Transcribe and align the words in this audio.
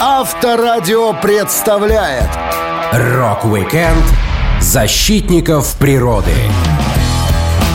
Авторадио 0.00 1.12
представляет 1.22 2.28
Rock-Weekend 2.92 4.04
защитников 4.60 5.76
природы. 5.78 6.32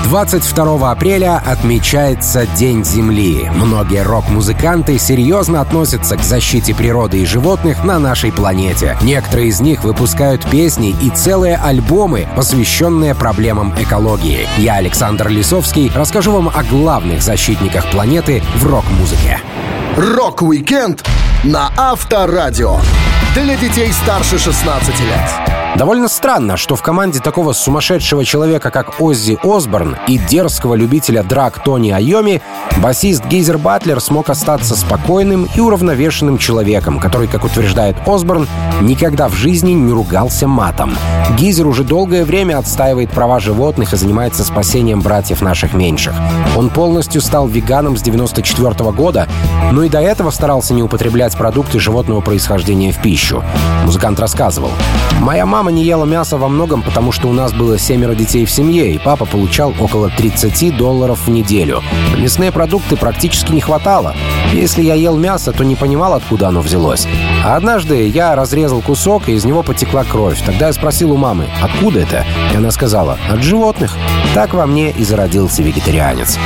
22 0.04 0.92
апреля 0.92 1.42
отмечается 1.46 2.46
День 2.58 2.84
Земли. 2.84 3.50
Многие 3.56 4.04
рок-музыканты 4.04 4.98
серьезно 5.00 5.62
относятся 5.62 6.18
к 6.18 6.22
защите 6.22 6.76
природы 6.76 7.20
и 7.20 7.26
животных 7.26 7.84
на 7.84 8.00
нашей 8.00 8.32
планете. 8.32 8.98
Некоторые 9.02 9.48
из 9.48 9.62
них 9.62 9.84
выпускают 9.84 10.46
песни 10.50 10.96
и 11.02 11.10
целые 11.12 11.58
альбомы, 11.58 12.28
посвященные 12.36 13.16
проблемам 13.16 13.74
экологии. 13.80 14.48
Я, 14.58 14.76
Александр 14.76 15.30
Лисовский, 15.30 15.92
расскажу 15.96 16.32
вам 16.34 16.50
о 16.50 16.64
главных 16.64 17.22
защитниках 17.22 17.90
планеты 17.92 18.44
в 18.56 18.66
рок-музыке. 18.66 19.40
Rock-Weekend 19.96 21.04
на 21.44 21.72
Авторадио. 21.78 22.80
Для 23.44 23.56
детей 23.56 23.90
старше 23.94 24.38
16 24.38 25.00
лет. 25.00 25.50
Довольно 25.78 26.08
странно, 26.08 26.58
что 26.58 26.76
в 26.76 26.82
команде 26.82 27.20
такого 27.20 27.54
сумасшедшего 27.54 28.26
человека, 28.26 28.72
как 28.72 29.00
Оззи 29.00 29.38
Осборн, 29.44 29.96
и 30.08 30.18
дерзкого 30.18 30.74
любителя 30.76 31.24
драк 31.24 31.64
Тони 31.64 31.92
Айоми, 31.92 32.42
басист 32.82 33.26
Гейзер 33.28 33.58
Батлер 33.58 34.02
смог 34.02 34.30
остаться 34.30 34.76
спокойным 34.76 35.48
и 35.56 35.60
уравновешенным 35.60 36.38
человеком, 36.38 37.00
который, 37.00 37.28
как 37.28 37.46
утверждает 37.46 37.96
Осборн, 38.06 38.48
никогда 38.82 39.30
в 39.30 39.36
жизни 39.36 39.72
не 39.72 39.92
ругался 39.92 40.48
матом. 40.48 40.98
Гейзер 41.38 41.68
уже 41.68 41.84
долгое 41.84 42.26
время 42.26 42.58
отстаивает 42.58 43.12
права 43.12 43.40
животных 43.40 43.94
и 43.94 43.98
занимается 43.98 44.44
спасением 44.44 45.02
братьев 45.02 45.42
наших 45.42 45.74
меньших. 45.74 46.16
Он 46.58 46.70
полностью 46.70 47.22
стал 47.22 47.48
веганом 47.48 47.96
с 47.96 48.02
94 48.02 48.70
-го 48.70 48.92
года, 48.92 49.28
но 49.72 49.84
и 49.84 49.90
до 49.90 50.02
этого 50.02 50.32
старался 50.32 50.74
не 50.74 50.82
употреблять 50.82 51.38
продукты 51.38 51.80
животного 51.80 52.22
происхождения 52.22 52.92
в 52.92 53.02
пищу. 53.02 53.29
Музыкант 53.86 54.20
рассказывал. 54.20 54.72
«Моя 55.20 55.46
Мама 55.46 55.72
не 55.72 55.84
ела 55.84 56.06
мясо 56.06 56.38
во 56.38 56.48
многом, 56.48 56.82
потому 56.82 57.12
что 57.12 57.28
у 57.28 57.34
нас 57.34 57.54
было 57.54 57.78
семеро 57.78 58.16
детей 58.16 58.46
в 58.46 58.52
семье, 58.52 58.94
и 58.94 58.98
папа 58.98 59.26
получал 59.26 59.74
около 59.80 60.10
30 60.10 60.76
долларов 60.76 61.28
в 61.28 61.30
неделю. 61.30 61.82
Мясные 62.18 62.52
продукты 62.52 62.96
практически 62.96 63.52
не 63.52 63.62
хватало. 63.62 64.16
Если 64.54 64.82
я 64.82 64.96
ел 64.96 65.18
мясо, 65.18 65.52
то 65.52 65.64
не 65.64 65.76
понимал, 65.76 66.14
откуда 66.14 66.48
оно 66.48 66.62
взялось. 66.62 67.08
А 67.44 67.56
однажды 67.56 68.08
я 68.08 68.36
разрезал 68.36 68.82
кусок, 68.82 69.30
и 69.30 69.34
из 69.34 69.46
него 69.46 69.64
потекла 69.64 70.04
кровь. 70.04 70.42
Тогда 70.46 70.68
я 70.68 70.74
спросил 70.74 71.12
у 71.12 71.18
мамы, 71.18 71.48
откуда 71.62 72.00
это? 72.02 72.26
И 72.54 72.58
она 72.58 72.72
сказала, 72.72 73.18
от 73.30 73.44
животных. 73.44 73.96
Так 74.34 74.54
во 74.54 74.66
мне 74.66 74.92
и 74.92 75.04
зародился 75.04 75.64
вегетарианец. 75.64 76.38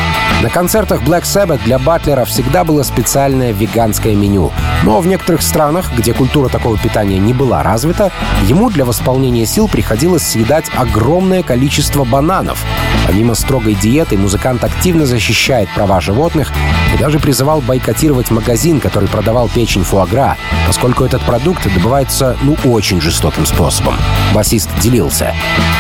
На 0.44 0.50
концертах 0.50 1.02
Black 1.04 1.24
Sabbath 1.24 1.64
для 1.64 1.80
Батлера 1.80 2.26
всегда 2.26 2.66
было 2.66 2.84
специальное 2.84 3.54
веганское 3.54 4.14
меню. 4.14 4.52
Но 4.84 5.00
в 5.00 5.08
некоторых 5.08 5.42
странах, 5.42 5.94
где 5.98 6.14
культура 6.14 6.50
такого 6.50 6.78
питания 6.78 7.18
не 7.18 7.34
была 7.34 7.64
развита, 7.64 8.12
ему 8.46 8.70
для 8.70 8.84
восполнения 8.84 9.46
сил 9.46 9.70
приходилось 9.70 10.24
съедать 10.24 10.66
огромное 10.76 11.44
количество 11.44 12.04
бананов. 12.04 12.62
Помимо 13.08 13.36
строгой 13.36 13.76
диеты, 13.76 14.18
музыкант 14.18 14.66
активно 14.66 15.06
защищает 15.06 15.70
права 15.74 16.02
животных 16.02 16.52
и 16.94 16.98
даже 16.98 17.20
призывал 17.20 17.62
бойкотировать 17.62 18.30
магазин, 18.30 18.82
который 18.82 19.08
продавал 19.08 19.48
печень 19.48 19.86
фуагра, 19.86 20.36
поскольку 20.68 21.06
этот 21.06 21.22
продукт 21.22 21.64
добывается, 21.74 22.36
ну, 22.42 22.58
очень 22.66 23.00
жестоким 23.00 23.46
способом. 23.46 23.96
Басист 24.34 24.70
делился. 24.82 25.34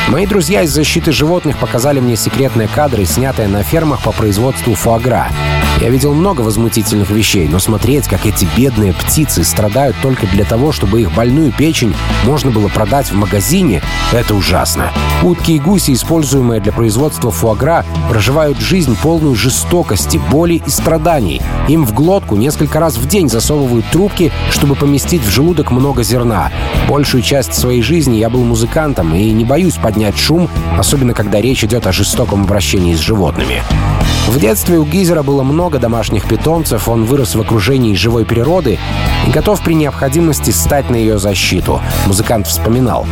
«Мои 0.08 0.25
друзья 0.25 0.61
из 0.61 0.72
защиты 0.72 1.11
животных 1.11 1.58
показали 1.58 2.00
мне 2.00 2.16
секретные 2.16 2.69
кадры, 2.69 3.03
снятые 3.06 3.50
на 3.50 3.64
фермах 3.64 4.02
по 4.02 4.11
производству 4.11 4.53
фуагра. 4.76 5.30
Я 5.84 5.89
видел 5.89 6.14
много 6.14 6.39
возмутительных 6.39 7.09
вещей, 7.09 7.45
но 7.50 7.59
смотреть, 7.59 8.08
как 8.08 8.26
эти 8.26 8.48
бедные 8.56 8.94
птицы 8.94 9.44
страдают 9.44 9.98
только 10.02 10.25
для 10.28 10.45
того, 10.45 10.72
чтобы 10.72 11.02
их 11.02 11.14
больную 11.14 11.52
печень 11.52 11.94
можно 12.23 12.52
было 12.52 12.70
продать 12.70 13.12
в 13.12 13.16
магазине, 13.16 13.81
это 14.14 14.34
ужасно. 14.34 14.94
Утки 15.23 15.52
и 15.52 15.59
гуси, 15.59 15.92
используемые 15.92 16.62
для 16.62 16.72
производства 16.72 17.31
фуагра, 17.31 17.84
проживают 18.09 18.59
жизнь 18.59 18.96
полную 19.03 19.35
жестокости, 19.35 20.22
боли 20.31 20.62
и 20.66 20.69
страданий. 20.69 21.41
Им 21.68 21.86
в 21.86 21.94
глотку 21.94 22.38
несколько 22.38 22.80
раз 22.80 22.96
в 22.96 23.06
день 23.06 23.28
засовывают 23.28 23.86
трубки, 23.91 24.31
чтобы 24.52 24.75
поместить 24.75 25.25
в 25.25 25.30
желудок 25.30 25.69
много 25.69 26.02
зерна. 26.02 26.50
Большую 26.88 27.24
часть 27.24 27.56
своей 27.56 27.81
жизни 27.81 28.16
я 28.16 28.30
был 28.30 28.46
музыкантом 28.46 29.13
и 29.13 29.31
не 29.31 29.44
боюсь 29.44 29.75
поднять 29.75 30.18
шум, 30.18 30.47
особенно 30.78 31.13
когда 31.13 31.41
речь 31.41 31.66
идет 31.66 31.88
о 31.88 31.91
жестоком 31.91 32.44
обращении 32.44 32.96
с 32.96 33.00
животными. 33.00 33.62
В 34.28 34.40
детстве 34.40 34.80
у 34.80 34.86
Гизера 34.86 35.22
было 35.22 35.44
много 35.44 35.72
домашних 35.79 36.28
питомцев, 36.28 36.88
он 36.88 37.06
вырос 37.06 37.35
в 37.35 37.41
окружении 37.41 37.95
живой 37.95 38.25
природы 38.25 38.79
и 39.28 39.31
готов 39.31 39.61
при 39.63 39.73
необходимости 39.73 40.51
стать 40.51 40.89
на 40.89 40.95
ее 40.95 41.19
защиту. 41.19 41.81
Музыкант 42.06 42.47
вспоминал. 42.47 43.06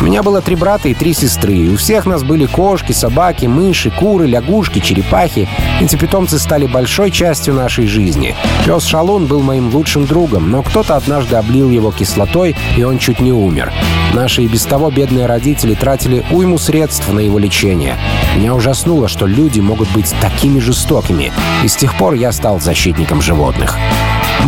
«У 0.00 0.04
меня 0.04 0.22
было 0.22 0.40
три 0.40 0.56
брата 0.56 0.88
и 0.88 0.94
три 0.94 1.14
сестры, 1.14 1.54
и 1.54 1.68
у 1.68 1.76
всех 1.76 2.06
нас 2.06 2.22
были 2.22 2.46
кошки, 2.46 2.92
собаки, 2.92 3.46
мыши, 3.46 3.90
куры, 3.90 4.26
лягушки, 4.26 4.80
черепахи. 4.80 5.48
Эти 5.80 5.96
питомцы 5.96 6.38
стали 6.38 6.66
большой 6.66 7.10
частью 7.10 7.54
нашей 7.54 7.86
жизни. 7.86 8.34
Пес 8.64 8.84
Шалун 8.84 9.26
был 9.26 9.40
моим 9.40 9.74
лучшим 9.74 10.06
другом, 10.06 10.50
но 10.50 10.62
кто-то 10.62 10.96
однажды 10.96 11.36
облил 11.36 11.70
его 11.70 11.92
кислотой, 11.92 12.56
и 12.76 12.82
он 12.82 12.98
чуть 12.98 13.20
не 13.20 13.32
умер. 13.32 13.72
Наши 14.12 14.42
и 14.42 14.48
без 14.48 14.64
того 14.64 14.90
бедные 14.90 15.26
родители 15.26 15.74
тратили 15.74 16.24
уйму 16.30 16.58
средств 16.58 17.08
на 17.12 17.20
его 17.20 17.38
лечение. 17.38 17.96
Меня 18.36 18.54
ужаснуло, 18.54 19.08
что 19.08 19.26
люди 19.26 19.60
могут 19.60 19.90
быть 19.92 20.14
такими 20.20 20.58
жестокими, 20.58 21.32
и 21.62 21.68
с 21.68 21.76
тех 21.76 21.93
пор 21.98 22.14
я 22.14 22.32
стал 22.32 22.60
защитником 22.60 23.20
животных. 23.20 23.78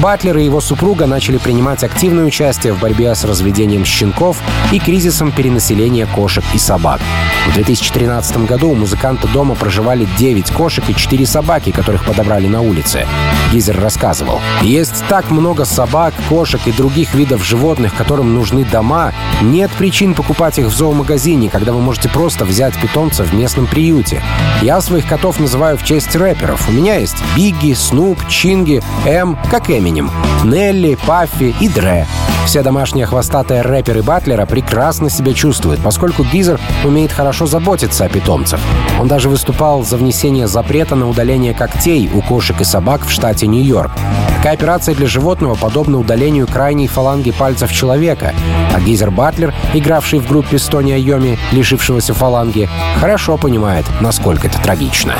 Батлер 0.00 0.36
и 0.38 0.44
его 0.44 0.60
супруга 0.60 1.06
начали 1.06 1.38
принимать 1.38 1.82
активное 1.82 2.24
участие 2.24 2.72
в 2.72 2.80
борьбе 2.80 3.14
с 3.14 3.24
разведением 3.24 3.84
щенков 3.84 4.38
и 4.70 4.78
кризисом 4.78 5.32
перенаселения 5.32 6.06
кошек 6.06 6.44
и 6.54 6.58
собак. 6.58 7.00
В 7.48 7.54
2013 7.54 8.46
году 8.46 8.70
у 8.70 8.74
музыканта 8.74 9.26
дома 9.28 9.54
проживали 9.54 10.06
9 10.18 10.50
кошек 10.50 10.84
и 10.88 10.94
4 10.94 11.26
собаки, 11.26 11.70
которых 11.70 12.04
подобрали 12.04 12.46
на 12.46 12.60
улице. 12.60 13.06
Гизер 13.52 13.80
рассказывал. 13.80 14.40
«Есть 14.62 15.04
так 15.08 15.30
много 15.30 15.64
собак, 15.64 16.12
кошек 16.28 16.60
и 16.66 16.72
других 16.72 17.14
видов 17.14 17.44
животных, 17.44 17.94
которым 17.94 18.34
нужны 18.34 18.64
дома. 18.64 19.12
Нет 19.40 19.70
причин 19.72 20.14
покупать 20.14 20.58
их 20.58 20.66
в 20.66 20.76
зоомагазине, 20.76 21.48
когда 21.48 21.72
вы 21.72 21.80
можете 21.80 22.08
просто 22.08 22.44
взять 22.44 22.74
питомца 22.80 23.24
в 23.24 23.32
местном 23.32 23.66
приюте. 23.66 24.22
Я 24.62 24.80
своих 24.80 25.06
котов 25.06 25.40
называю 25.40 25.78
в 25.78 25.84
честь 25.84 26.14
рэперов. 26.16 26.68
У 26.68 26.72
меня 26.72 26.96
есть 26.96 27.16
Бигги, 27.36 27.72
Снуп, 27.74 28.26
Чинги, 28.28 28.82
М, 29.04 29.38
как 29.50 29.65
Эминем, 29.68 30.10
Нелли, 30.44 30.96
Паффи 31.06 31.54
и 31.60 31.68
Дре. 31.68 32.06
Все 32.46 32.62
домашние 32.62 33.06
хвостатые 33.06 33.62
рэперы 33.62 34.04
Батлера 34.04 34.46
прекрасно 34.46 35.10
себя 35.10 35.34
чувствуют, 35.34 35.80
поскольку 35.82 36.22
Гизер 36.22 36.60
умеет 36.84 37.10
хорошо 37.10 37.46
заботиться 37.46 38.04
о 38.04 38.08
питомцах. 38.08 38.60
Он 39.00 39.08
даже 39.08 39.28
выступал 39.28 39.82
за 39.82 39.96
внесение 39.96 40.46
запрета 40.46 40.94
на 40.94 41.08
удаление 41.08 41.54
когтей 41.54 42.08
у 42.14 42.22
кошек 42.22 42.60
и 42.60 42.64
собак 42.64 43.04
в 43.04 43.10
штате 43.10 43.48
Нью-Йорк. 43.48 43.90
Такая 44.36 44.54
операция 44.54 44.94
для 44.94 45.08
животного 45.08 45.56
подобна 45.56 45.98
удалению 45.98 46.46
крайней 46.46 46.86
фаланги 46.86 47.32
пальцев 47.32 47.72
человека, 47.72 48.32
а 48.72 48.80
Гизер 48.80 49.10
Батлер, 49.10 49.52
игравший 49.74 50.20
в 50.20 50.28
группе 50.28 50.58
с 50.58 50.65
Тони 50.65 50.92
Айоми, 50.92 51.38
лишившегося 51.50 52.14
фаланги, 52.14 52.68
хорошо 53.00 53.36
понимает, 53.36 53.84
насколько 54.00 54.46
это 54.46 54.62
трагично. 54.62 55.14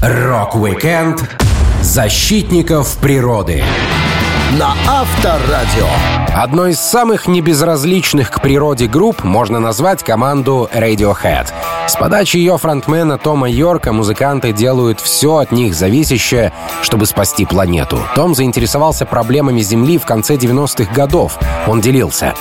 Rock-Weekend 0.00 1.47
защитников 1.82 2.96
природы 2.98 3.62
на 4.52 4.74
Авторадио. 4.88 5.86
Одной 6.34 6.70
из 6.70 6.80
самых 6.80 7.26
небезразличных 7.26 8.30
к 8.30 8.40
природе 8.40 8.86
групп 8.86 9.22
можно 9.22 9.60
назвать 9.60 10.02
команду 10.02 10.70
Radiohead. 10.72 11.48
С 11.86 11.96
подачи 11.96 12.38
ее 12.38 12.56
фронтмена 12.56 13.18
Тома 13.18 13.50
Йорка 13.50 13.92
музыканты 13.92 14.52
делают 14.52 15.00
все 15.00 15.36
от 15.36 15.52
них 15.52 15.74
зависящее, 15.74 16.52
чтобы 16.82 17.04
спасти 17.06 17.44
планету. 17.44 17.98
Том 18.14 18.34
заинтересовался 18.34 19.04
проблемами 19.04 19.60
Земли 19.60 19.98
в 19.98 20.06
конце 20.06 20.36
90-х 20.36 20.94
годов. 20.94 21.38
Он 21.66 21.80
делился. 21.80 22.34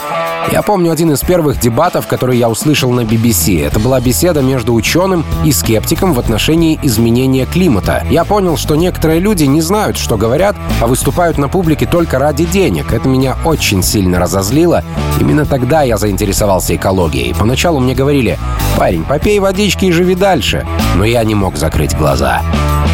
Я 0.51 0.62
помню 0.62 0.92
один 0.92 1.12
из 1.12 1.19
первых 1.21 1.60
дебатов, 1.60 2.07
который 2.07 2.38
я 2.38 2.50
услышал 2.50 2.89
на 2.92 3.01
BBC. 3.01 3.65
Это 3.68 3.80
была 3.80 4.00
беседа 4.00 4.42
между 4.42 4.74
ученым 4.74 5.25
и 5.44 5.51
скептиком 5.51 6.13
в 6.13 6.19
отношении 6.19 6.80
изменения 6.83 7.45
климата. 7.45 8.06
Я 8.10 8.24
понял, 8.24 8.56
что 8.56 8.75
некоторые 8.75 9.19
люди 9.19 9.44
не 9.44 9.62
знают, 9.62 9.98
что 9.98 10.15
говорят, 10.15 10.56
а 10.80 10.88
выступают 10.88 11.38
на 11.38 11.50
публике 11.50 11.86
только 11.86 11.97
ради 12.06 12.46
денег. 12.46 12.94
Это 12.94 13.10
меня 13.10 13.36
очень 13.44 13.82
сильно 13.82 14.20
разозлило. 14.20 14.84
Именно 15.20 15.46
тогда 15.46 15.82
я 15.82 15.98
заинтересовался 15.98 16.76
экологией. 16.76 17.34
Поначалу 17.34 17.80
мне 17.80 17.96
говорили, 17.96 18.38
парень, 18.78 19.04
попей 19.04 19.40
водички 19.40 19.86
и 19.86 19.92
живи 19.92 20.16
дальше. 20.16 20.68
Но 20.96 21.04
я 21.04 21.24
не 21.24 21.34
мог 21.34 21.58
закрыть 21.58 21.98
глаза. 21.98 22.42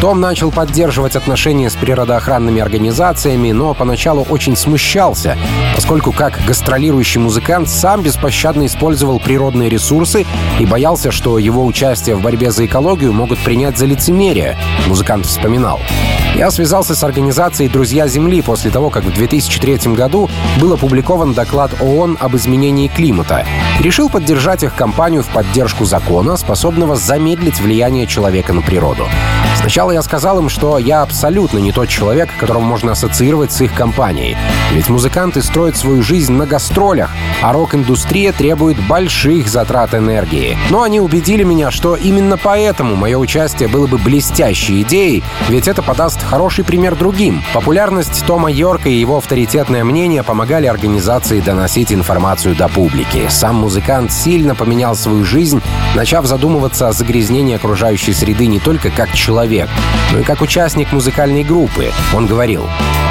Том 0.00 0.20
начал 0.20 0.50
поддерживать 0.50 1.16
отношения 1.16 1.70
с 1.70 1.74
природоохранными 1.74 2.60
организациями, 2.60 3.52
но 3.52 3.74
поначалу 3.74 4.26
очень 4.28 4.56
смущался, 4.56 5.38
поскольку 5.74 6.12
как 6.12 6.38
гастролирующий 6.46 7.20
музыкант 7.20 7.70
сам 7.70 8.02
беспощадно 8.02 8.66
использовал 8.66 9.18
природные 9.18 9.70
ресурсы 9.70 10.26
и 10.58 10.66
боялся, 10.66 11.10
что 11.10 11.38
его 11.38 11.64
участие 11.64 12.16
в 12.16 12.22
борьбе 12.22 12.50
за 12.50 12.66
экологию 12.66 13.12
могут 13.12 13.38
принять 13.38 13.78
за 13.78 13.86
лицемерие, 13.86 14.58
музыкант 14.88 15.26
вспоминал. 15.26 15.80
Я 16.36 16.50
связался 16.50 16.94
с 16.94 17.04
организацией 17.04 17.68
«Друзья 17.68 18.08
Земли» 18.08 18.42
после 18.42 18.70
того, 18.70 18.90
как 18.94 19.02
в 19.02 19.12
2003 19.12 19.92
году 19.94 20.30
был 20.60 20.72
опубликован 20.72 21.34
доклад 21.34 21.72
ООН 21.80 22.16
об 22.20 22.36
изменении 22.36 22.86
климата 22.86 23.44
решил 23.80 24.08
поддержать 24.08 24.62
их 24.62 24.76
кампанию 24.76 25.24
в 25.24 25.28
поддержку 25.30 25.84
закона, 25.84 26.36
способного 26.36 26.94
замедлить 26.94 27.60
влияние 27.60 28.06
человека 28.06 28.52
на 28.52 28.62
природу. 28.62 29.08
Сначала 29.64 29.92
я 29.92 30.02
сказал 30.02 30.38
им, 30.40 30.50
что 30.50 30.76
я 30.76 31.00
абсолютно 31.00 31.56
не 31.56 31.72
тот 31.72 31.88
человек, 31.88 32.28
которого 32.38 32.60
можно 32.60 32.92
ассоциировать 32.92 33.50
с 33.50 33.62
их 33.62 33.72
компанией. 33.72 34.36
Ведь 34.72 34.90
музыканты 34.90 35.40
строят 35.40 35.74
свою 35.78 36.02
жизнь 36.02 36.34
на 36.34 36.44
гастролях, 36.44 37.10
а 37.40 37.50
рок-индустрия 37.54 38.32
требует 38.32 38.76
больших 38.86 39.48
затрат 39.48 39.94
энергии. 39.94 40.58
Но 40.68 40.82
они 40.82 41.00
убедили 41.00 41.44
меня, 41.44 41.70
что 41.70 41.96
именно 41.96 42.36
поэтому 42.36 42.94
мое 42.94 43.16
участие 43.16 43.70
было 43.70 43.86
бы 43.86 43.96
блестящей 43.96 44.82
идеей, 44.82 45.24
ведь 45.48 45.66
это 45.66 45.80
подаст 45.80 46.22
хороший 46.22 46.62
пример 46.62 46.94
другим. 46.94 47.42
Популярность 47.54 48.22
Тома 48.26 48.50
Йорка 48.52 48.90
и 48.90 49.00
его 49.00 49.16
авторитетное 49.16 49.82
мнение 49.82 50.22
помогали 50.22 50.66
организации 50.66 51.40
доносить 51.40 51.90
информацию 51.90 52.54
до 52.54 52.68
публики. 52.68 53.28
Сам 53.30 53.56
музыкант 53.56 54.12
сильно 54.12 54.54
поменял 54.54 54.94
свою 54.94 55.24
жизнь, 55.24 55.62
начав 55.94 56.26
задумываться 56.26 56.88
о 56.88 56.92
загрязнении 56.92 57.56
окружающей 57.56 58.12
среды 58.12 58.44
не 58.44 58.60
только 58.60 58.90
как 58.90 59.14
человек, 59.14 59.53
но 60.12 60.20
и 60.20 60.22
как 60.22 60.40
участник 60.42 60.92
музыкальной 60.92 61.44
группы. 61.44 61.90
Он 62.14 62.26
говорил, 62.26 62.64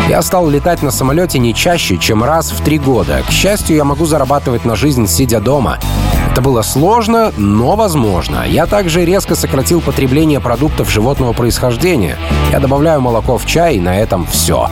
«Я 0.09 0.21
стал 0.21 0.49
летать 0.49 0.81
на 0.81 0.91
самолете 0.91 1.39
не 1.39 1.53
чаще, 1.53 1.97
чем 1.97 2.23
раз 2.23 2.51
в 2.51 2.63
три 2.63 2.77
года. 2.77 3.23
К 3.27 3.31
счастью, 3.31 3.75
я 3.75 3.83
могу 3.83 4.05
зарабатывать 4.05 4.65
на 4.65 4.75
жизнь, 4.75 5.07
сидя 5.07 5.39
дома. 5.39 5.79
Это 6.33 6.41
было 6.41 6.63
сложно, 6.63 7.31
но 7.37 7.75
возможно. 7.75 8.43
Я 8.47 8.65
также 8.65 9.05
резко 9.05 9.35
сократил 9.35 9.81
потребление 9.81 10.39
продуктов 10.39 10.89
животного 10.89 11.31
происхождения. 11.31 12.17
Я 12.51 12.59
добавляю 12.59 13.01
молоко 13.01 13.37
в 13.37 13.45
чай, 13.45 13.75
и 13.75 13.79
на 13.79 13.99
этом 13.99 14.25
все. 14.25 14.67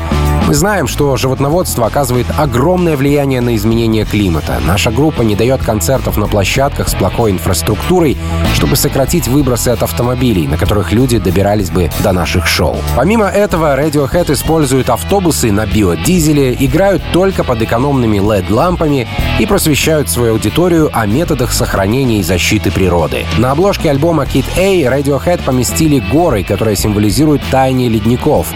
Мы 0.47 0.55
знаем, 0.55 0.87
что 0.87 1.15
животноводство 1.17 1.85
оказывает 1.85 2.25
огромное 2.37 2.97
влияние 2.97 3.41
на 3.41 3.55
изменение 3.55 4.05
климата. 4.05 4.59
Наша 4.65 4.91
группа 4.91 5.21
не 5.21 5.35
дает 5.35 5.63
концертов 5.63 6.17
на 6.17 6.27
площадках 6.27 6.89
с 6.89 6.95
плохой 6.95 7.31
инфраструктурой, 7.31 8.17
чтобы 8.55 8.75
сократить 8.75 9.27
выбросы 9.27 9.69
от 9.69 9.83
автомобилей, 9.83 10.47
на 10.47 10.57
которых 10.57 10.91
люди 10.91 11.19
добирались 11.19 11.69
бы 11.69 11.89
до 12.03 12.11
наших 12.11 12.47
шоу. 12.47 12.75
Помимо 12.97 13.27
этого, 13.27 13.79
Radiohead 13.79 14.33
использует 14.33 14.89
автобусы 14.89 15.51
на 15.51 15.65
биодизеле, 15.65 16.53
играют 16.59 17.03
только 17.13 17.43
под 17.43 17.61
экономными 17.61 18.17
LED-лампами 18.17 19.07
и 19.39 19.45
просвещают 19.45 20.09
свою 20.09 20.33
аудиторию 20.33 20.89
о 20.91 21.05
методах 21.05 21.50
сохранения 21.53 22.19
и 22.19 22.23
защиты 22.23 22.71
природы. 22.71 23.25
На 23.37 23.51
обложке 23.51 23.89
альбома 23.89 24.23
Kid 24.23 24.45
A 24.57 24.83
Radiohead 24.83 25.43
поместили 25.43 25.99
горы, 25.99 26.43
которые 26.43 26.75
символизируют 26.75 27.41
таяние 27.51 27.89
ледников. 27.89 28.47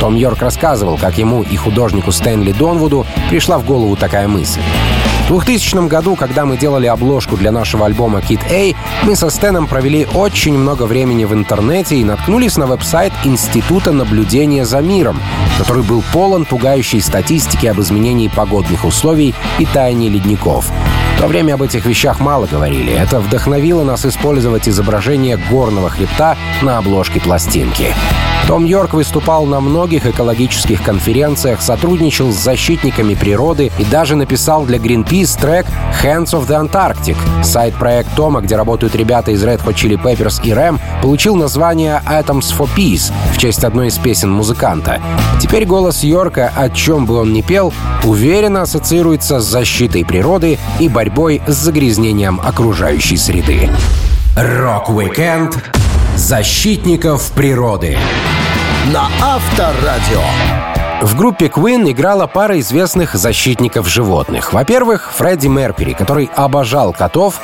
Том 0.00 0.16
Йорк 0.16 0.42
рассказывал, 0.42 0.98
как 0.98 1.18
ему 1.18 1.42
и 1.42 1.56
художнику 1.56 2.12
Стэнли 2.12 2.52
Донвуду 2.52 3.06
пришла 3.30 3.58
в 3.58 3.66
голову 3.66 3.96
такая 3.96 4.28
мысль. 4.28 4.60
В 5.24 5.28
2000 5.28 5.88
году, 5.88 6.16
когда 6.16 6.44
мы 6.44 6.58
делали 6.58 6.86
обложку 6.86 7.38
для 7.38 7.50
нашего 7.50 7.86
альбома 7.86 8.18
Kid 8.18 8.40
A, 8.50 8.74
мы 9.04 9.16
со 9.16 9.30
Стэном 9.30 9.66
провели 9.66 10.06
очень 10.12 10.52
много 10.52 10.82
времени 10.82 11.24
в 11.24 11.32
интернете 11.32 11.96
и 11.96 12.04
наткнулись 12.04 12.58
на 12.58 12.66
веб-сайт 12.66 13.10
Института 13.24 13.92
наблюдения 13.92 14.66
за 14.66 14.82
миром, 14.82 15.18
который 15.56 15.82
был 15.82 16.04
полон 16.12 16.44
пугающей 16.44 17.00
статистики 17.00 17.66
об 17.66 17.80
изменении 17.80 18.28
погодных 18.28 18.84
условий 18.84 19.34
и 19.58 19.64
таянии 19.64 20.10
ледников. 20.10 20.70
В 21.16 21.20
то 21.20 21.26
время 21.26 21.54
об 21.54 21.62
этих 21.62 21.86
вещах 21.86 22.20
мало 22.20 22.44
говорили. 22.44 22.92
Это 22.92 23.18
вдохновило 23.18 23.82
нас 23.82 24.04
использовать 24.04 24.68
изображение 24.68 25.38
горного 25.50 25.88
хребта 25.88 26.36
на 26.60 26.76
обложке 26.76 27.18
пластинки. 27.20 27.94
Том 28.46 28.66
Йорк 28.66 28.92
выступал 28.92 29.46
на 29.46 29.58
многих 29.60 30.06
экологических 30.06 30.82
конференциях, 30.82 31.62
сотрудничал 31.62 32.30
с 32.30 32.36
защитниками 32.36 33.14
природы 33.14 33.72
и 33.78 33.84
даже 33.84 34.16
написал 34.16 34.66
для 34.66 34.76
Greenpeace 34.76 35.40
трек 35.40 35.66
«Hands 36.02 36.26
Off 36.26 36.46
the 36.46 36.68
Antarctic». 36.68 37.16
Сайд-проект 37.42 38.14
Тома, 38.14 38.42
где 38.42 38.56
работают 38.56 38.94
ребята 38.94 39.30
из 39.30 39.42
Red 39.42 39.64
Hot 39.64 39.74
Chili 39.74 40.00
Peppers 40.00 40.44
и 40.44 40.50
R.E.M., 40.50 40.78
получил 41.00 41.36
название 41.36 42.02
«Atoms 42.06 42.54
for 42.56 42.68
Peace» 42.76 43.10
в 43.32 43.38
честь 43.38 43.64
одной 43.64 43.88
из 43.88 43.96
песен 43.96 44.30
музыканта. 44.30 45.00
Теперь 45.40 45.64
голос 45.64 46.04
Йорка, 46.04 46.52
о 46.54 46.68
чем 46.68 47.06
бы 47.06 47.16
он 47.16 47.32
ни 47.32 47.40
пел, 47.40 47.72
уверенно 48.04 48.62
ассоциируется 48.62 49.40
с 49.40 49.44
защитой 49.44 50.04
природы 50.04 50.58
и 50.78 50.90
борьбой 50.90 51.40
с 51.46 51.54
загрязнением 51.54 52.38
окружающей 52.44 53.16
среды. 53.16 53.70
Рок-викенд 54.36 55.62
защитников 56.16 57.32
природы 57.32 57.98
на 58.92 59.08
Авторадио. 59.20 60.22
В 61.02 61.16
группе 61.16 61.46
Queen 61.46 61.90
играла 61.90 62.26
пара 62.26 62.58
известных 62.60 63.14
защитников 63.14 63.88
животных. 63.88 64.52
Во-первых, 64.52 65.12
Фредди 65.16 65.48
Меркьюри, 65.48 65.92
который 65.92 66.30
обожал 66.36 66.92
котов, 66.92 67.40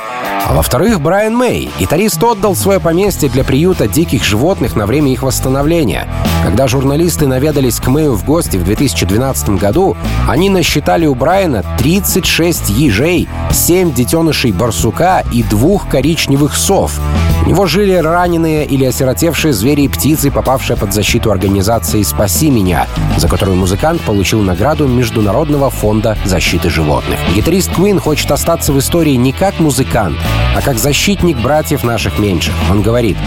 а 0.47 0.53
во-вторых, 0.53 1.01
Брайан 1.01 1.35
Мэй. 1.35 1.69
Гитарист 1.79 2.23
отдал 2.23 2.55
свое 2.55 2.79
поместье 2.79 3.29
для 3.29 3.43
приюта 3.43 3.87
диких 3.87 4.23
животных 4.23 4.75
на 4.75 4.85
время 4.85 5.11
их 5.11 5.21
восстановления. 5.21 6.07
Когда 6.43 6.67
журналисты 6.67 7.27
наведались 7.27 7.79
к 7.79 7.87
Мэю 7.87 8.13
в 8.13 8.25
гости 8.25 8.57
в 8.57 8.63
2012 8.63 9.49
году, 9.51 9.95
они 10.27 10.49
насчитали 10.49 11.05
у 11.05 11.13
Брайана 11.13 11.63
36 11.77 12.69
ежей, 12.69 13.29
7 13.51 13.93
детенышей 13.93 14.51
барсука 14.51 15.23
и 15.31 15.43
двух 15.43 15.87
коричневых 15.87 16.55
сов. 16.55 16.99
У 17.45 17.49
него 17.49 17.65
жили 17.65 17.93
раненые 17.93 18.65
или 18.65 18.85
осиротевшие 18.85 19.53
звери 19.53 19.83
и 19.83 19.87
птицы, 19.87 20.31
попавшие 20.31 20.77
под 20.77 20.93
защиту 20.93 21.31
организации 21.31 22.03
«Спаси 22.03 22.49
меня», 22.49 22.87
за 23.17 23.27
которую 23.27 23.57
музыкант 23.57 24.01
получил 24.01 24.41
награду 24.41 24.87
Международного 24.87 25.69
фонда 25.69 26.17
защиты 26.25 26.69
животных. 26.69 27.19
Гитарист 27.35 27.71
Куин 27.73 27.99
хочет 27.99 28.31
остаться 28.31 28.73
в 28.73 28.79
истории 28.79 29.15
не 29.15 29.31
как 29.31 29.59
музыкант, 29.59 30.17
а 30.55 30.61
как 30.61 30.77
защитник 30.77 31.37
братьев 31.37 31.83
наших 31.83 32.19
меньших. 32.19 32.53
Он 32.69 32.81
говорит, 32.81 33.17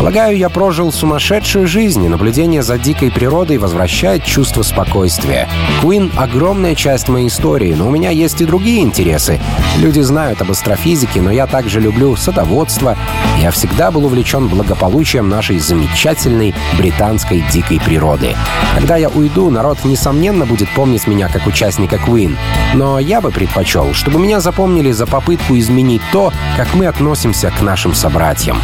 Полагаю, 0.00 0.34
я 0.34 0.48
прожил 0.48 0.90
сумасшедшую 0.92 1.66
жизнь, 1.66 2.02
и 2.02 2.08
наблюдение 2.08 2.62
за 2.62 2.78
дикой 2.78 3.10
природой 3.10 3.58
возвращает 3.58 4.24
чувство 4.24 4.62
спокойствия. 4.62 5.46
Куин— 5.82 6.10
огромная 6.16 6.74
часть 6.74 7.10
моей 7.10 7.28
истории, 7.28 7.74
но 7.74 7.86
у 7.86 7.90
меня 7.90 8.08
есть 8.08 8.40
и 8.40 8.46
другие 8.46 8.80
интересы. 8.80 9.38
Люди 9.76 10.00
знают 10.00 10.40
об 10.40 10.52
астрофизике, 10.52 11.20
но 11.20 11.30
я 11.30 11.46
также 11.46 11.80
люблю 11.80 12.16
садоводство. 12.16 12.96
Я 13.42 13.50
всегда 13.50 13.90
был 13.90 14.06
увлечен 14.06 14.48
благополучием 14.48 15.28
нашей 15.28 15.58
замечательной 15.58 16.54
британской 16.78 17.44
дикой 17.52 17.78
природы. 17.78 18.34
Когда 18.74 18.96
я 18.96 19.10
уйду, 19.10 19.50
народ, 19.50 19.84
несомненно, 19.84 20.46
будет 20.46 20.70
помнить 20.70 21.06
меня 21.06 21.28
как 21.28 21.46
участника 21.46 21.96
Queen. 21.96 22.38
Но 22.72 22.98
я 23.00 23.20
бы 23.20 23.30
предпочел, 23.30 23.92
чтобы 23.92 24.18
меня 24.18 24.40
запомнили 24.40 24.92
за 24.92 25.06
попытку 25.06 25.58
изменить 25.58 26.00
то, 26.10 26.32
как 26.56 26.72
мы 26.72 26.86
относимся 26.86 27.50
к 27.50 27.60
нашим 27.60 27.92
собратьям. 27.92 28.56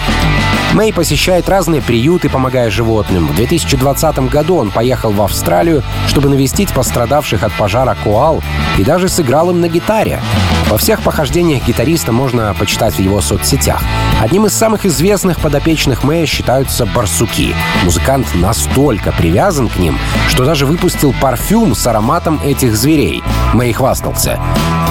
Мэй 0.73 0.93
посещает 0.93 1.26
разные 1.49 1.83
приюты, 1.83 2.29
помогая 2.29 2.71
животным. 2.71 3.27
В 3.27 3.35
2020 3.35 4.19
году 4.31 4.57
он 4.57 4.71
поехал 4.71 5.11
в 5.11 5.21
Австралию, 5.21 5.83
чтобы 6.07 6.29
навестить 6.29 6.73
пострадавших 6.73 7.43
от 7.43 7.53
пожара 7.53 7.97
коал 8.05 8.43
и 8.79 8.85
даже 8.85 9.09
сыграл 9.09 9.51
им 9.51 9.61
на 9.61 9.69
гитаре. 9.69 10.21
Во 10.69 10.79
всех 10.79 11.03
похождениях 11.03 11.65
гитариста 11.67 12.13
можно 12.13 12.55
почитать 12.59 12.95
в 12.95 12.99
его 12.99 13.21
соцсетях. 13.21 13.81
Одним 14.21 14.47
из 14.47 14.53
самых 14.53 14.85
известных 14.85 15.41
подопечных 15.41 16.03
Мэя 16.03 16.27
считаются 16.27 16.87
барсуки. 16.87 17.55
Музыкант 17.85 18.27
настолько 18.35 19.13
привязан 19.13 19.69
к 19.69 19.77
ним, 19.77 19.97
что 20.29 20.45
даже 20.45 20.67
выпустил 20.67 21.15
парфюм 21.21 21.75
с 21.75 21.87
ароматом 21.87 22.41
этих 22.43 22.77
зверей. 22.77 23.23
Мэй 23.55 23.73
хвастался. 23.73 24.41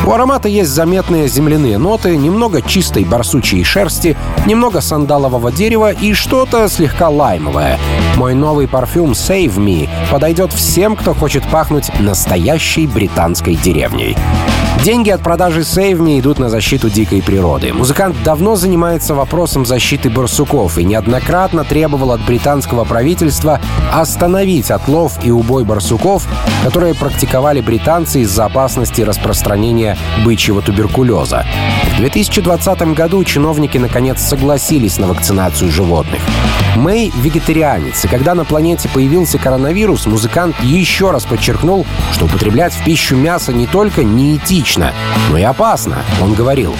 У 0.05 0.11
аромата 0.11 0.47
есть 0.47 0.69
заметные 0.69 1.27
земляные 1.27 1.77
ноты, 1.77 2.15
немного 2.15 2.61
чистой 2.61 3.03
барсучьей 3.03 3.63
шерсти, 3.63 4.15
немного 4.45 4.79
сандалового 4.79 5.51
дерева 5.51 5.91
и 5.91 6.13
что-то 6.13 6.69
слегка 6.69 7.09
лаймовое. 7.09 7.79
Мой 8.15 8.33
новый 8.33 8.67
парфюм 8.67 9.11
Save 9.11 9.55
Me 9.55 9.89
подойдет 10.11 10.53
всем, 10.53 10.95
кто 10.95 11.13
хочет 11.13 11.43
пахнуть 11.49 11.89
настоящей 11.99 12.87
британской 12.87 13.55
деревней. 13.55 14.15
Деньги 14.85 15.09
от 15.09 15.23
продажи 15.23 15.61
Save 15.61 16.19
идут 16.19 16.37
на 16.37 16.47
защиту 16.47 16.91
дикой 16.91 17.23
природы. 17.23 17.73
Музыкант 17.73 18.15
давно 18.23 18.55
занимается 18.55 19.15
вопросом 19.15 19.65
защиты 19.65 20.11
барсуков 20.11 20.77
и 20.77 20.83
неоднократно 20.83 21.63
требовал 21.63 22.11
от 22.11 22.21
британского 22.23 22.83
правительства 22.83 23.59
остановить 23.91 24.69
отлов 24.69 25.17
и 25.23 25.31
убой 25.31 25.63
барсуков, 25.63 26.27
которые 26.63 26.93
практиковали 26.93 27.61
британцы 27.61 28.21
из-за 28.21 28.45
опасности 28.45 29.01
распространения 29.01 29.97
бычьего 30.23 30.61
туберкулеза. 30.61 31.47
В 31.95 31.97
2020 31.97 32.93
году 32.93 33.23
чиновники 33.23 33.79
наконец 33.79 34.21
согласились 34.21 34.99
на 34.99 35.07
вакцинацию 35.07 35.71
животных. 35.71 36.21
Мэй— 36.75 37.11
вегетарианец, 37.21 38.03
и 38.03 38.07
когда 38.09 38.35
на 38.35 38.43
планете 38.43 38.89
появился 38.89 39.37
коронавирус, 39.37 40.07
музыкант 40.07 40.57
еще 40.61 41.11
раз 41.11 41.23
подчеркнул, 41.23 41.85
что 42.11 42.25
употреблять 42.25 42.73
в 42.73 42.83
пищу 42.83 43.15
мясо 43.15 43.53
не 43.53 43.65
только 43.65 44.03
неэтично, 44.03 44.74
логично, 44.75 44.93
но 45.31 45.37
и 45.37 45.43
опасно, 45.43 45.97
он 46.21 46.33
говорил. 46.33 46.75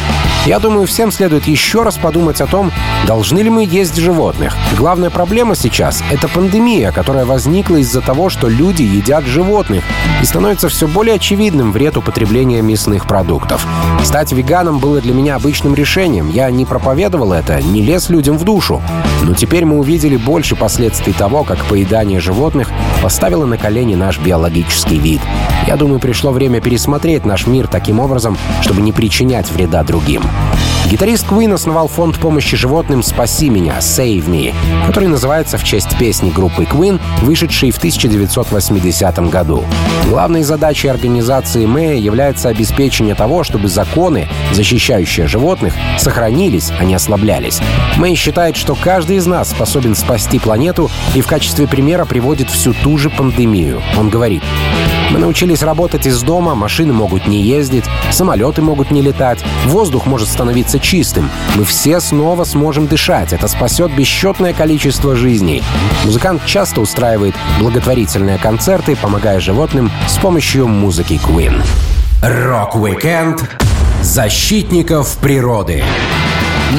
Я 0.46 0.60
думаю, 0.60 0.86
всем 0.86 1.12
следует 1.12 1.48
еще 1.48 1.82
раз 1.82 1.98
подумать 1.98 2.40
о 2.40 2.46
том, 2.46 2.72
должны 3.08 3.40
ли 3.40 3.50
мы 3.50 3.66
есть 3.66 3.98
животных. 3.98 4.56
Главная 4.78 5.10
проблема 5.10 5.56
сейчас— 5.56 6.04
это 6.12 6.28
пандемия, 6.28 6.92
которая 6.92 7.26
возникла 7.26 7.78
из-за 7.78 8.02
того, 8.02 8.30
что 8.30 8.48
люди 8.48 8.84
едят 8.84 9.26
животных, 9.26 9.84
и 10.22 10.26
становится 10.26 10.70
все 10.70 10.88
более 10.88 11.16
очевидным 11.16 11.72
вред 11.72 11.98
употребления 11.98 12.62
мясных 12.62 13.08
продуктов. 13.08 13.66
Стать 14.04 14.34
веганом 14.34 14.78
было 14.78 15.02
для 15.02 15.14
меня 15.14 15.36
обычным 15.36 15.74
решением. 15.74 16.30
Я 16.30 16.52
не 16.52 16.66
проповедовал 16.66 17.34
это, 17.34 17.60
не 17.62 17.82
лез 17.82 18.10
людям 18.10 18.38
в 18.38 18.44
душу. 18.44 18.84
Но 19.24 19.34
теперь 19.34 19.66
мы 19.66 19.80
увидели 19.80 20.18
больше 20.18 20.56
последствий 20.56 21.14
того, 21.14 21.44
как 21.44 21.66
поедание 21.66 22.20
животных 22.20 22.70
поставило 23.02 23.46
на 23.46 23.58
колени 23.58 23.96
наш 23.96 24.20
биологический 24.20 25.00
вид. 25.00 25.22
Я 25.66 25.78
думаю, 25.78 26.00
пришло 26.00 26.32
время 26.32 26.62
пересмотреть 26.62 27.26
наш 27.26 27.48
мир 27.48 27.68
таким 27.68 27.85
образом, 27.94 28.38
чтобы 28.62 28.82
не 28.82 28.92
причинять 28.92 29.52
вреда 29.52 29.84
другим. 29.84 30.24
Гитарист 30.90 31.26
Queen 31.26 31.52
основал 31.52 31.88
фонд 31.88 32.20
помощи 32.20 32.56
животным 32.56 33.02
«Спаси 33.02 33.50
меня» 33.50 33.78
«Save 33.80 34.28
Me», 34.28 34.54
который 34.86 35.10
называется 35.10 35.58
в 35.58 35.64
честь 35.64 35.98
песни 35.98 36.30
группы 36.30 36.64
Queen, 36.64 37.02
вышедшей 37.22 37.72
в 37.72 37.78
1980 37.78 39.30
году. 39.30 39.64
Главной 40.08 40.44
задачей 40.44 40.88
организации 40.88 41.66
Мэя 41.66 41.96
является 41.96 42.50
обеспечение 42.50 43.16
того, 43.16 43.44
чтобы 43.44 43.68
законы, 43.68 44.28
защищающие 44.54 45.26
животных, 45.26 45.74
сохранились, 45.98 46.72
а 46.80 46.84
не 46.84 46.94
ослаблялись. 46.94 47.60
Мэй 47.98 48.14
считает, 48.14 48.56
что 48.56 48.76
каждый 48.76 49.18
из 49.18 49.26
нас 49.26 49.50
способен 49.50 49.96
спасти 49.96 50.38
планету 50.38 50.92
и 51.16 51.22
в 51.22 51.28
качестве 51.28 51.68
примера 51.68 52.06
приводит 52.06 52.50
всю 52.52 52.74
ту 52.74 52.98
же 53.00 53.10
пандемию. 53.10 53.82
Он 53.98 54.10
говорит, 54.10 54.44
мы 55.12 55.20
научились 55.20 55.62
работать 55.62 56.06
из 56.06 56.22
дома, 56.22 56.56
машины 56.56 56.94
могут 56.94 57.28
не 57.28 57.42
ездить, 57.42 57.86
самолеты 58.12 58.62
могут 58.62 58.92
не 58.92 59.02
летать, 59.02 59.44
воздух 59.66 60.06
может 60.06 60.28
становиться 60.28 60.80
чистым. 60.80 61.30
Мы 61.56 61.64
все 61.64 62.00
снова 62.00 62.44
сможем 62.44 62.88
дышать. 62.88 63.34
Это 63.34 63.48
спасет 63.48 63.92
бесчетное 63.96 64.54
количество 64.54 65.16
жизней. 65.16 65.64
Музыкант 66.04 66.42
часто 66.46 66.82
устраивает 66.82 67.36
благотворительные 67.60 68.38
концерты, 68.38 68.96
помогая 68.96 69.40
животным 69.40 69.92
с 70.08 70.18
помощью 70.18 70.68
музыки 70.68 71.20
Queen. 71.24 71.62
Рок-викенд 72.22 73.44
защитников 74.02 75.18
природы 75.18 75.84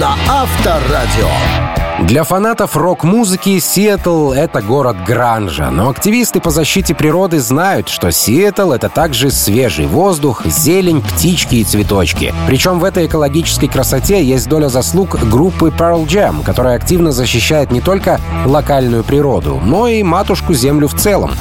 на 0.00 0.16
Авторадио. 0.28 1.75
Для 2.06 2.22
фанатов 2.22 2.76
рок-музыки 2.76 3.58
Сиэтл— 3.58 4.30
это 4.32 4.62
город 4.62 4.96
гранжа, 5.04 5.70
но 5.72 5.88
активисты 5.88 6.38
по 6.38 6.50
защите 6.50 6.94
природы 6.94 7.40
знают, 7.40 7.88
что 7.88 8.12
Сиэтл— 8.12 8.70
это 8.72 8.88
также 8.88 9.32
свежий 9.32 9.86
воздух, 9.86 10.46
зелень, 10.46 11.02
птички 11.02 11.56
и 11.56 11.64
цветочки. 11.64 12.32
Причем 12.46 12.78
в 12.78 12.84
этой 12.84 13.06
экологической 13.06 13.66
красоте 13.66 14.22
есть 14.22 14.48
доля 14.48 14.68
заслуг 14.68 15.18
группы 15.28 15.75
Pearl 15.76 16.06
Jam, 16.06 16.44
которая 16.44 16.76
активно 16.76 17.10
защищает 17.10 17.72
не 17.72 17.80
только 17.80 18.20
локальную 18.44 19.02
природу, 19.02 19.60
но 19.60 19.88
и 19.88 20.04
матушку-землю 20.04 20.86
в 20.86 20.94
целом. 20.94 21.32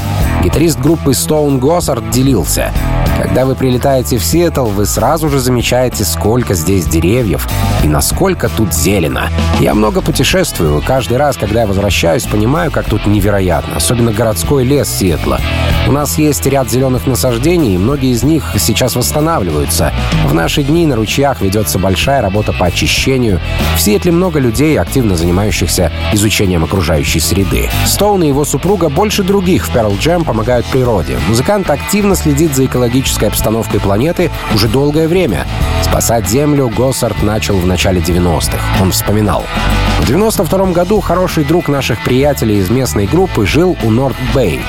Гитарист 0.46 0.80
группы 0.80 1.10
Stone 1.10 1.60
Gossard 1.60 2.12
делился. 2.12 2.72
Когда 3.18 3.48
вы 3.48 3.56
прилетаете 3.56 4.20
в 4.20 4.24
Сиэтл, 4.24 4.66
вы 4.66 4.86
сразу 4.86 5.28
же 5.28 5.40
замечаете, 5.40 6.04
сколько 6.04 6.54
здесь 6.54 6.86
деревьев 6.86 7.48
и 7.84 7.88
насколько 7.88 8.48
тут 8.50 8.72
зелено. 8.72 9.30
Я 9.60 9.74
много 9.74 10.02
путешествую. 10.02 10.84
Каждый 10.86 11.18
раз, 11.18 11.36
когда 11.38 11.62
я 11.62 11.68
возвращаюсь, 11.68 12.26
понимаю, 12.26 12.72
как 12.72 12.86
тут 12.86 13.08
невероятно. 13.08 13.78
Особенно 13.78 14.12
городской 14.12 14.64
лес 14.64 14.88
Сиэтла. 14.88 15.40
У 15.88 15.92
нас 15.92 16.18
есть 16.18 16.46
ряд 16.48 16.70
зеленых 16.70 17.06
насаждений, 17.06 17.76
и 17.76 17.78
многие 17.78 18.12
из 18.12 18.24
них 18.24 18.54
сейчас 18.58 18.96
восстанавливаются. 18.96 19.94
В 20.28 20.34
наши 20.34 20.64
дни 20.64 20.86
на 20.88 20.96
ручьях 20.96 21.42
ведется 21.42 21.78
большая 21.78 22.22
работа 22.22 22.54
по 22.54 22.66
очищению. 22.66 23.40
В 23.76 23.82
Сиэтле 23.82 24.12
много 24.12 24.40
людей, 24.40 24.80
активно 24.80 25.16
занимающихся 25.16 25.92
изучением 26.12 26.64
окружающей 26.64 27.20
среды. 27.20 27.70
Стоун 27.86 28.24
и 28.24 28.28
его 28.28 28.46
супруга 28.46 28.90
больше 28.90 29.24
других 29.24 29.68
в 29.68 29.76
Pearl 29.76 29.96
Jam 30.00 30.26
помогают 30.36 30.66
природе. 30.66 31.18
Музыкант 31.30 31.70
активно 31.70 32.14
следит 32.14 32.54
за 32.54 32.66
экологической 32.66 33.30
обстановкой 33.30 33.80
планеты 33.80 34.30
уже 34.54 34.68
долгое 34.68 35.08
время. 35.08 35.48
Спасать 35.82 36.28
Землю 36.28 36.68
Госсард 36.68 37.24
начал 37.24 37.56
в 37.56 37.66
начале 37.66 38.02
90-х. 38.02 38.60
Он 38.82 38.92
вспоминал. 38.92 39.46
В 40.02 40.08
92 40.08 40.72
году 40.74 41.00
хороший 41.00 41.46
друг 41.46 41.70
наших 41.70 42.04
приятелей 42.04 42.58
из 42.58 42.70
местной 42.70 43.06
группы 43.06 43.46
жил 43.46 43.78
у 43.82 43.90
Норт-Бэй. 43.90 44.60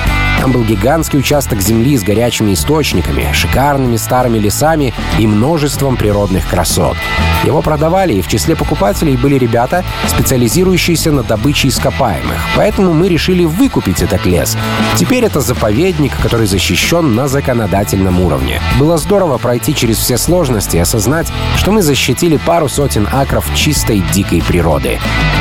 Там 0.47 0.53
был 0.53 0.63
гигантский 0.63 1.19
участок 1.19 1.59
земли 1.59 1.97
с 1.97 2.03
горячими 2.03 2.53
источниками, 2.53 3.29
шикарными 3.33 3.97
старыми 3.97 4.37
лесами 4.37 4.93
и 5.19 5.27
множеством 5.27 5.97
природных 5.97 6.47
красот. 6.47 6.95
Его 7.43 7.61
продавали, 7.61 8.13
и 8.13 8.21
в 8.21 8.29
числе 8.29 8.55
покупателей 8.55 9.17
были 9.17 9.37
ребята, 9.37 9.83
специализирующиеся 10.07 11.11
на 11.11 11.23
добыче 11.23 11.67
ископаемых. 11.67 12.37
Поэтому 12.55 12.93
мы 12.93 13.09
решили 13.09 13.43
выкупить 13.43 14.01
этот 14.01 14.25
лес. 14.25 14.57
Теперь 14.95 15.25
это 15.25 15.41
заповедник, 15.41 16.17
который 16.17 16.47
защищен 16.47 17.13
на 17.13 17.27
законодательном 17.27 18.21
уровне. 18.21 18.61
Было 18.79 18.97
здорово 18.97 19.37
пройти 19.37 19.75
через 19.75 19.97
все 19.97 20.17
сложности 20.17 20.77
и 20.77 20.79
осознать, 20.79 21.27
что 21.57 21.73
мы 21.73 21.81
защитили 21.81 22.37
пару 22.37 22.69
сотен 22.69 23.05
акров 23.11 23.53
чистой 23.53 24.01
дикой 24.13 24.41
природы. 24.41 24.97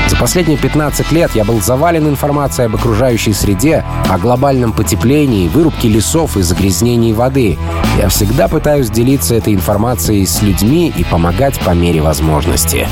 За 0.08 0.16
последние 0.16 0.56
15 0.56 1.10
лет 1.12 1.34
я 1.34 1.44
был 1.44 1.60
завален 1.60 2.06
информацией 2.08 2.66
об 2.66 2.76
окружающей 2.76 3.32
среде, 3.32 3.84
о 4.08 4.18
глобальном 4.18 4.72
потеплении, 4.72 4.95
вырубке 5.48 5.88
лесов 5.88 6.36
и 6.36 6.42
загрязнении 6.42 7.12
воды. 7.12 7.58
Я 7.98 8.08
всегда 8.08 8.48
пытаюсь 8.48 8.90
делиться 8.90 9.34
этой 9.34 9.54
информацией 9.54 10.26
с 10.26 10.42
людьми 10.42 10.92
и 10.96 11.04
помогать 11.04 11.58
по 11.60 11.70
мере 11.70 12.00
возможности. 12.00 12.88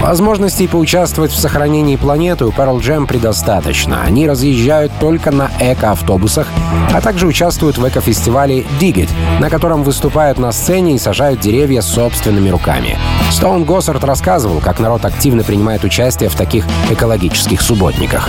Возможностей 0.00 0.66
поучаствовать 0.66 1.30
в 1.30 1.38
сохранении 1.38 1.96
планеты 1.96 2.46
у 2.46 2.50
Pearl 2.50 2.80
Jam 2.80 3.06
предостаточно. 3.06 4.02
Они 4.02 4.26
разъезжают 4.26 4.92
только 4.98 5.30
на 5.30 5.50
эко-автобусах, 5.60 6.46
а 6.92 7.02
также 7.02 7.26
участвуют 7.26 7.76
в 7.76 7.86
эко-фестивале 7.86 8.64
Dig 8.80 8.94
It, 8.94 9.10
на 9.40 9.50
котором 9.50 9.82
выступают 9.82 10.38
на 10.38 10.52
сцене 10.52 10.94
и 10.94 10.98
сажают 10.98 11.40
деревья 11.40 11.82
собственными 11.82 12.48
руками. 12.48 12.98
Стоун 13.30 13.64
Госсард 13.64 14.02
рассказывал, 14.02 14.60
как 14.60 14.80
народ 14.80 15.04
активно 15.04 15.44
принимает 15.44 15.84
участие 15.84 16.30
в 16.30 16.34
таких 16.34 16.64
экологических 16.90 17.60
субботниках. 17.60 18.28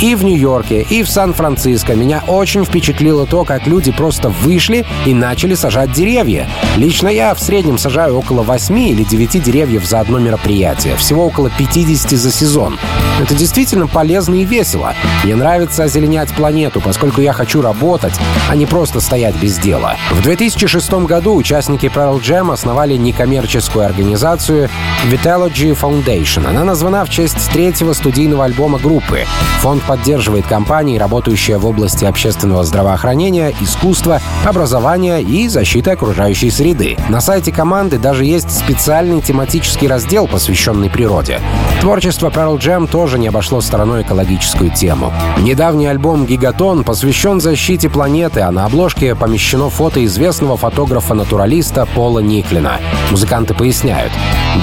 И 0.00 0.14
в 0.14 0.24
Нью-Йорке, 0.24 0.80
и 0.80 1.02
в 1.02 1.10
Сан-Франциско 1.10 1.94
меня 1.94 2.22
очень 2.26 2.64
впечатлило 2.64 3.26
то, 3.26 3.44
как 3.44 3.66
люди 3.66 3.92
просто 3.92 4.30
вышли 4.30 4.86
и 5.04 5.12
начали 5.12 5.54
сажать 5.54 5.92
деревья. 5.92 6.48
Лично 6.76 7.08
я 7.08 7.34
в 7.34 7.40
среднем 7.40 7.76
сажаю 7.76 8.16
около 8.16 8.42
8 8.42 8.78
или 8.78 9.04
9 9.04 9.42
деревьев 9.42 9.84
за 9.84 10.00
одно 10.00 10.18
мероприятие. 10.18 10.96
Всего 11.00 11.26
около 11.26 11.50
50 11.50 12.10
за 12.10 12.30
сезон. 12.30 12.78
Это 13.20 13.34
действительно 13.34 13.86
полезно 13.86 14.34
и 14.34 14.44
весело. 14.44 14.94
Мне 15.24 15.34
нравится 15.34 15.84
озеленять 15.84 16.32
планету, 16.34 16.80
поскольку 16.80 17.22
я 17.22 17.32
хочу 17.32 17.62
работать, 17.62 18.12
а 18.48 18.54
не 18.54 18.66
просто 18.66 19.00
стоять 19.00 19.34
без 19.36 19.58
дела. 19.58 19.96
В 20.10 20.22
2006 20.22 20.92
году 21.06 21.34
участники 21.34 21.86
Pearl 21.86 22.20
Jam 22.20 22.52
основали 22.52 22.96
некоммерческую 22.96 23.86
организацию 23.86 24.68
Vitalogy 25.10 25.74
Foundation. 25.74 26.46
Она 26.46 26.64
названа 26.64 27.04
в 27.04 27.10
честь 27.10 27.50
третьего 27.50 27.94
студийного 27.94 28.44
альбома 28.44 28.78
группы. 28.78 29.24
Фонд 29.60 29.82
поддерживает 29.84 30.46
компании, 30.46 30.98
работающие 30.98 31.56
в 31.56 31.66
области 31.66 32.04
общественного 32.04 32.62
здравоохранения, 32.64 33.54
искусства, 33.60 34.20
образования 34.44 35.20
и 35.20 35.48
защиты 35.48 35.92
окружающей 35.92 36.50
среды. 36.50 36.96
На 37.08 37.22
сайте 37.22 37.52
команды 37.52 37.98
даже 37.98 38.26
есть 38.26 38.50
специальный 38.50 39.22
тематический 39.22 39.88
раздел, 39.88 40.28
посвященный 40.28 40.89
природе. 40.90 41.40
Творчество 41.80 42.28
Pearl 42.28 42.58
Jam 42.58 42.86
тоже 42.86 43.18
не 43.18 43.28
обошло 43.28 43.60
стороной 43.60 44.02
экологическую 44.02 44.70
тему. 44.70 45.12
Недавний 45.38 45.86
альбом 45.86 46.26
«Гигатон» 46.26 46.84
посвящен 46.84 47.40
защите 47.40 47.88
планеты, 47.88 48.40
а 48.40 48.50
на 48.50 48.66
обложке 48.66 49.14
помещено 49.14 49.70
фото 49.70 50.04
известного 50.04 50.56
фотографа-натуралиста 50.56 51.86
Пола 51.94 52.18
Никлина. 52.18 52.78
Музыканты 53.10 53.54
поясняют. 53.54 54.12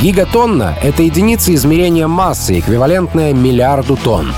Гигатонна— 0.02 0.76
это 0.84 1.04
единица 1.04 1.54
измерения 1.56 2.08
массы, 2.08 2.60
эквивалентная 2.60 3.34
миллиарду 3.34 3.96
тонн. 3.96 4.32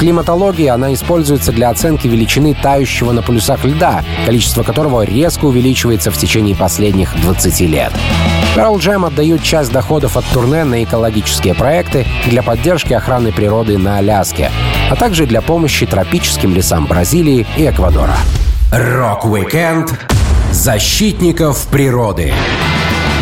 Климатологии 0.00 0.66
она 0.66 0.94
используется 0.94 1.52
для 1.52 1.68
оценки 1.68 2.08
величины 2.08 2.54
тающего 2.54 3.12
на 3.12 3.20
полюсах 3.20 3.66
льда, 3.66 4.02
количество 4.24 4.62
которого 4.62 5.02
резко 5.02 5.44
увеличивается 5.44 6.10
в 6.10 6.16
течение 6.16 6.56
последних 6.56 7.14
20 7.20 7.60
лет. 7.68 7.92
Pearl 8.56 8.78
Jam 8.78 9.06
отдают 9.06 9.42
часть 9.42 9.70
доходов 9.70 10.16
от 10.16 10.24
турне 10.32 10.64
на 10.64 10.82
экологические 10.82 11.54
проекты 11.54 12.06
для 12.24 12.42
поддержки 12.42 12.94
охраны 12.94 13.30
природы 13.30 13.76
на 13.76 13.98
Аляске, 13.98 14.50
а 14.90 14.96
также 14.96 15.26
для 15.26 15.42
помощи 15.42 15.84
тропическим 15.84 16.54
лесам 16.54 16.86
Бразилии 16.86 17.46
и 17.58 17.66
Эквадора. 17.68 18.16
Рок-викенд 18.72 20.00
защитников 20.50 21.66
природы 21.66 22.32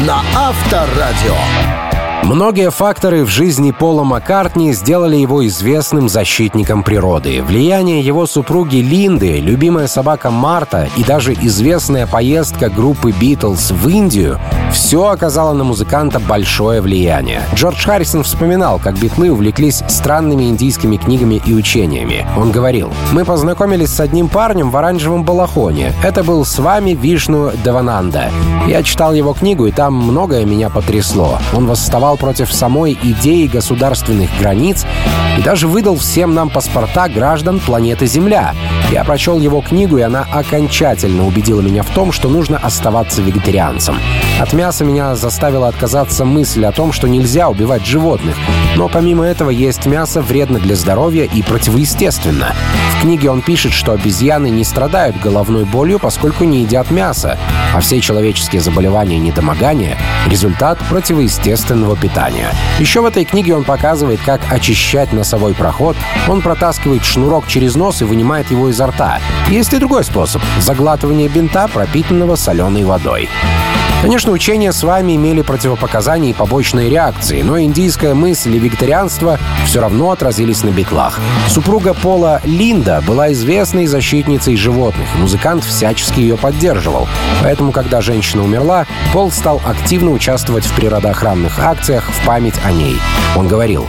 на 0.07 0.23
Авторадио. 0.37 1.88
Многие 2.25 2.71
факторы 2.71 3.25
в 3.25 3.29
жизни 3.29 3.71
Пола 3.71 4.03
Маккартни 4.03 4.73
сделали 4.73 5.17
его 5.17 5.47
известным 5.47 6.09
защитником 6.09 6.83
природы. 6.83 7.43
Влияние 7.43 8.01
его 8.01 8.27
супруги 8.27 8.77
Линды, 8.77 9.41
любимая 9.41 9.87
собака 9.87 10.31
Марта 10.31 10.89
и 10.97 11.05
даже 11.05 11.33
известная 11.33 12.07
поездка 12.07 12.69
группы 12.69 13.13
«Битлз» 13.13 13.71
в 13.71 13.89
Индию— 13.89 14.39
все 14.73 15.09
оказало 15.09 15.55
на 15.55 15.65
музыканта 15.65 16.21
большое 16.21 16.81
влияние. 16.81 17.43
Джордж 17.55 17.85
Харрисон 17.85 18.23
вспоминал, 18.23 18.79
как 18.79 18.99
битлы 18.99 19.31
увлеклись 19.31 19.83
странными 19.89 20.45
индийскими 20.45 20.97
книгами 20.97 21.41
и 21.45 21.55
учениями. 21.55 22.27
Он 22.37 22.51
говорил, 22.51 22.93
«Мы 23.13 23.25
познакомились 23.25 23.91
с 23.91 24.01
одним 24.01 24.29
парнем 24.29 24.71
в 24.71 24.77
оранжевом 24.77 25.25
балахоне. 25.25 25.93
Это 26.03 26.23
был 26.23 26.45
Свами 26.45 26.91
Вишну-Девананда. 26.91 28.31
Я 28.67 28.83
читал 28.83 29.15
его 29.15 29.33
книгу, 29.33 29.67
и 29.67 29.73
там 29.73 29.95
многое 29.95 30.45
меня 30.45 30.69
потрясло. 30.69 31.39
Он 31.55 31.67
восставал 31.67 32.08
против 32.17 32.53
самой 32.53 32.99
идеи 33.03 33.47
государственных 33.47 34.31
границ 34.39 34.87
и 35.37 35.43
даже 35.43 35.69
выдал 35.69 35.97
всем 35.97 36.35
нам 36.35 36.51
паспорта 36.51 37.09
граждан 37.09 37.61
планеты 37.61 38.07
Земля. 38.07 38.55
Я 38.91 39.05
прочел 39.05 39.39
его 39.39 39.61
книгу, 39.61 39.99
и 39.99 40.03
она 40.03 40.27
окончательно 40.33 41.27
убедила 41.27 41.61
меня 41.61 41.83
в 41.83 41.91
том, 41.91 42.13
что 42.13 42.29
нужно 42.29 42.59
оставаться 42.59 43.23
вегетарианцем. 43.23 43.97
От 44.41 44.55
мяса 44.55 44.85
меня 44.85 45.15
заставила 45.15 45.69
отказаться 45.69 46.25
мысль 46.25 46.65
о 46.65 46.73
том, 46.73 46.93
что 46.93 47.07
нельзя 47.09 47.51
убивать 47.51 47.85
животных. 47.85 48.37
Но 48.77 48.89
помимо 48.89 49.25
этого 49.25 49.51
есть 49.51 49.85
мясо 49.85 50.23
вредно 50.23 50.59
для 50.59 50.77
здоровья 50.77 51.25
и 51.25 51.43
противоестественно. 51.43 52.55
В 52.97 53.03
книге 53.03 53.31
он 53.31 53.43
пишет, 53.43 53.73
что 53.73 53.93
обезьяны 53.93 54.49
не 54.49 54.65
страдают 54.65 55.21
головной 55.21 55.65
болью, 55.65 55.99
поскольку 55.99 56.45
не 56.45 56.63
едят 56.63 56.91
мясо, 56.91 57.39
а 57.75 57.81
все 57.81 58.01
человеческие 58.01 58.63
заболевания 58.63 59.17
и 59.17 59.21
недомогания— 59.21 59.99
результат 60.27 60.79
противоестественного 60.89 61.97
питания. 61.97 62.51
Еще 62.79 63.01
в 63.01 63.07
этой 63.07 63.25
книге 63.25 63.55
он 63.55 63.65
показывает, 63.65 64.21
как 64.25 64.41
очищать 64.51 65.13
носовой 65.13 65.55
проход, 65.55 65.97
он 66.27 66.41
протаскивает 66.41 67.05
шнурок 67.05 67.47
через 67.47 67.75
нос 67.75 68.01
и 68.01 68.05
вынимает 68.05 68.51
его 68.51 68.69
из 68.69 68.79
изо 68.79 68.87
рта. 68.87 69.19
Есть 69.49 69.73
и 69.73 69.79
другой 69.79 70.05
способ— 70.05 70.41
заглатывание 70.61 71.27
бинта, 71.29 71.67
пропитанного 71.67 72.37
соленой 72.37 72.85
водой. 72.85 73.29
Конечно, 74.03 74.28
учения 74.31 74.73
с 74.73 74.83
вами 74.83 75.17
имели 75.17 75.43
противопоказания 75.43 76.31
и 76.31 76.35
побочные 76.35 76.91
реакции, 76.91 77.43
но 77.43 77.61
индийская 77.61 78.15
мысль 78.15 78.57
и 78.57 78.59
вегетарианство 78.59 79.39
все 79.67 79.81
равно 79.81 80.11
отразились 80.11 80.63
на 80.63 80.71
битлах. 80.71 81.21
Супруга 81.49 81.95
Пола 81.95 82.41
Линда 82.45 83.03
была 83.07 83.33
известной 83.33 83.87
защитницей 83.87 84.57
животных, 84.57 85.09
музыкант 85.17 85.65
всячески 85.65 86.21
ее 86.21 86.37
поддерживал. 86.37 87.09
Поэтому, 87.43 87.73
когда 87.73 88.01
женщина 88.01 88.43
умерла, 88.45 88.87
Пол 89.13 89.31
стал 89.31 89.61
активно 89.65 90.11
участвовать 90.11 90.65
в 90.65 90.75
природоохранных 90.75 91.59
акциях 91.59 92.05
в 92.11 92.27
память 92.27 92.61
о 92.65 92.73
ней. 92.73 92.97
Он 93.37 93.47
говорил, 93.47 93.87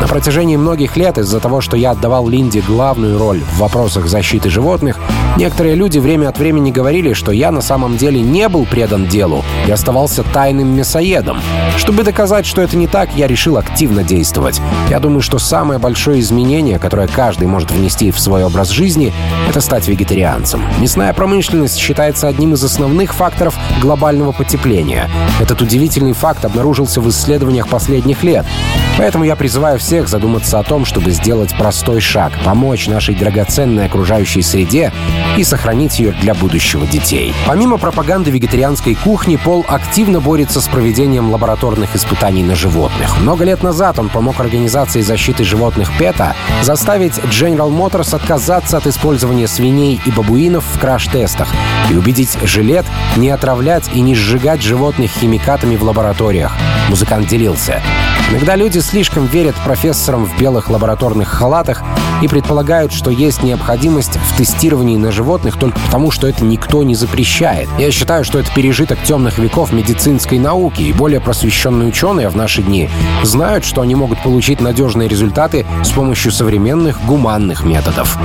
на 0.00 0.06
протяжении 0.06 0.56
многих 0.56 0.96
лет 0.96 1.18
из-за 1.18 1.40
того, 1.40 1.60
что 1.60 1.76
я 1.76 1.90
отдавал 1.90 2.28
Линде 2.28 2.60
главную 2.60 3.18
роль 3.18 3.40
в 3.40 3.58
вопросах 3.58 4.06
защиты 4.06 4.50
животных, 4.50 4.98
некоторые 5.36 5.74
люди 5.74 5.98
время 5.98 6.28
от 6.28 6.38
времени 6.38 6.70
говорили, 6.70 7.12
что 7.12 7.32
я 7.32 7.50
на 7.50 7.60
самом 7.60 7.96
деле 7.96 8.20
не 8.20 8.48
был 8.48 8.64
предан 8.64 9.06
делу 9.06 9.44
и 9.66 9.70
оставался 9.70 10.22
тайным 10.22 10.74
мясоедом. 10.76 11.40
Чтобы 11.76 12.02
доказать, 12.02 12.46
что 12.46 12.62
это 12.62 12.76
не 12.76 12.86
так, 12.86 13.10
я 13.14 13.26
решил 13.26 13.56
активно 13.56 14.02
действовать. 14.02 14.60
Я 14.90 15.00
думаю, 15.00 15.22
что 15.22 15.38
самое 15.38 15.78
большое 15.78 16.20
изменение, 16.20 16.78
которое 16.78 17.06
каждый 17.06 17.46
может 17.46 17.70
внести 17.70 18.10
в 18.10 18.20
свой 18.20 18.44
образ 18.44 18.70
жизни, 18.70 19.12
это 19.48 19.60
стать 19.60 19.88
вегетарианцем. 19.88 20.62
Мясная 20.80 21.12
промышленность 21.12 21.78
считается 21.78 22.28
одним 22.28 22.54
из 22.54 22.64
основных 22.64 23.14
факторов 23.14 23.56
глобального 23.80 24.32
потепления. 24.32 25.08
Этот 25.40 25.62
удивительный 25.62 26.12
факт 26.12 26.44
обнаружился 26.44 27.00
в 27.00 27.08
исследованиях 27.08 27.68
последних 27.68 28.22
лет. 28.22 28.44
Поэтому 28.96 29.24
я 29.24 29.36
призываю 29.36 29.78
всех 29.78 30.08
задуматься 30.08 30.58
о 30.58 30.64
том, 30.64 30.84
чтобы 30.84 31.12
сделать 31.12 31.56
простой 31.56 32.00
шаг, 32.00 32.32
помочь 32.44 32.88
нашей 32.88 33.14
драгоценной 33.14 33.86
окружающей 33.86 34.42
среде 34.42 34.92
и 35.36 35.44
сохранить 35.44 35.98
ее 35.98 36.12
для 36.12 36.34
будущего 36.34 36.86
детей. 36.86 37.32
Помимо 37.46 37.78
пропаганды 37.78 38.30
вегетарианской 38.30 38.94
кухни, 38.94 39.36
Пол 39.36 39.64
активно 39.68 40.20
борется 40.20 40.60
с 40.60 40.68
проведением 40.68 41.30
лабораторных 41.30 41.94
испытаний 41.94 42.42
на 42.42 42.54
животных. 42.54 43.18
Много 43.20 43.44
лет 43.44 43.62
назад 43.62 43.98
он 43.98 44.08
помог 44.08 44.40
организации 44.40 45.00
защиты 45.00 45.44
животных 45.44 45.90
ПЕТА 45.98 46.34
заставить 46.62 47.18
General 47.18 47.70
Motors 47.70 48.14
отказаться 48.14 48.76
от 48.76 48.86
использования 48.86 49.48
свиней 49.48 50.00
и 50.04 50.10
бабуинов 50.10 50.64
в 50.64 50.78
краш-тестах 50.78 51.48
и 51.90 51.94
убедить 51.94 52.36
жилет 52.42 52.86
не 53.16 53.30
отравлять 53.30 53.88
и 53.94 54.00
не 54.00 54.14
сжигать 54.14 54.62
животных 54.62 55.10
химикатами 55.10 55.76
в 55.76 55.84
лабораториях. 55.84 56.52
Музыкант 56.88 57.28
делился. 57.28 57.82
Иногда 58.30 58.56
люди 58.56 58.78
слишком 58.80 59.24
верят 59.24 59.54
профессорам 59.64 60.26
в 60.26 60.38
белых 60.38 60.68
лабораторных 60.68 61.28
халатах 61.28 61.82
и 62.20 62.28
предполагают, 62.28 62.92
что 62.92 63.10
есть 63.10 63.42
необходимость 63.42 64.18
в 64.18 64.36
тестировании 64.36 64.98
на 64.98 65.10
животных 65.10 65.56
только 65.56 65.78
потому, 65.80 66.10
что 66.10 66.26
это 66.26 66.44
никто 66.44 66.82
не 66.82 66.94
запрещает. 66.94 67.68
Я 67.78 67.90
считаю, 67.90 68.24
что 68.24 68.38
это 68.38 68.52
пережиток 68.52 69.02
темных 69.02 69.38
веков 69.38 69.72
медицинской 69.72 70.38
науки, 70.38 70.82
и 70.82 70.92
более 70.92 71.20
просвещенные 71.20 71.88
ученые 71.88 72.28
в 72.28 72.36
наши 72.36 72.62
дни 72.62 72.90
знают, 73.22 73.64
что 73.64 73.80
они 73.80 73.94
могут 73.94 74.22
получить 74.22 74.60
надежные 74.60 75.08
результаты 75.08 75.64
с 75.82 75.90
помощью 75.90 76.30
современных 76.30 77.02
гуманных 77.06 77.64
методов. 77.64 78.18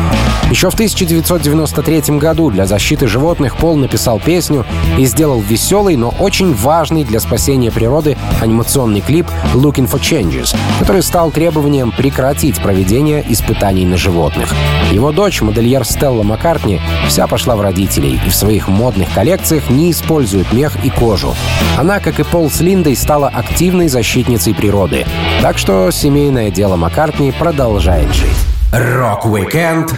Еще 0.49 0.69
в 0.69 0.73
1993 0.73 2.17
году 2.17 2.51
для 2.51 2.65
защиты 2.65 3.07
животных 3.07 3.55
Пол 3.55 3.77
написал 3.77 4.19
песню 4.19 4.65
и 4.97 5.05
сделал 5.05 5.39
веселый, 5.39 5.95
но 5.95 6.13
очень 6.19 6.53
важный 6.53 7.05
для 7.05 7.21
спасения 7.21 7.71
природы 7.71 8.17
анимационный 8.41 9.01
клип 9.01 9.27
«Looking 9.53 9.87
for 9.93 9.99
Changes», 9.99 10.55
который 10.79 11.03
стал 11.03 11.31
требованием 11.31 11.91
прекратить 11.91 12.61
проведение 12.61 13.23
испытаний 13.29 13.85
на 13.85 13.97
животных. 13.97 14.53
Его 14.91 15.11
дочь, 15.11 15.41
модельер 15.41 15.85
Стелла 15.85 16.23
Маккартни, 16.23 16.81
вся 17.07 17.27
пошла 17.27 17.55
в 17.55 17.61
родителей 17.61 18.19
и 18.25 18.29
в 18.29 18.35
своих 18.35 18.67
модных 18.67 19.13
коллекциях 19.13 19.69
не 19.69 19.91
использует 19.91 20.51
мех 20.51 20.83
и 20.83 20.89
кожу. 20.89 21.35
Она, 21.77 21.99
как 21.99 22.19
и 22.19 22.23
Пол 22.23 22.49
с 22.49 22.59
Линдой, 22.59 22.95
стала 22.95 23.27
активной 23.27 23.87
защитницей 23.87 24.55
природы. 24.55 25.05
Так 25.41 25.57
что 25.57 25.91
семейное 25.91 26.49
дело 26.49 26.75
Маккартни 26.75 27.31
продолжает 27.31 28.13
жить. 28.13 28.29
Рок-викенд 28.71 29.93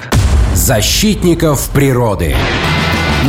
защитников 0.54 1.70
природы 1.70 2.36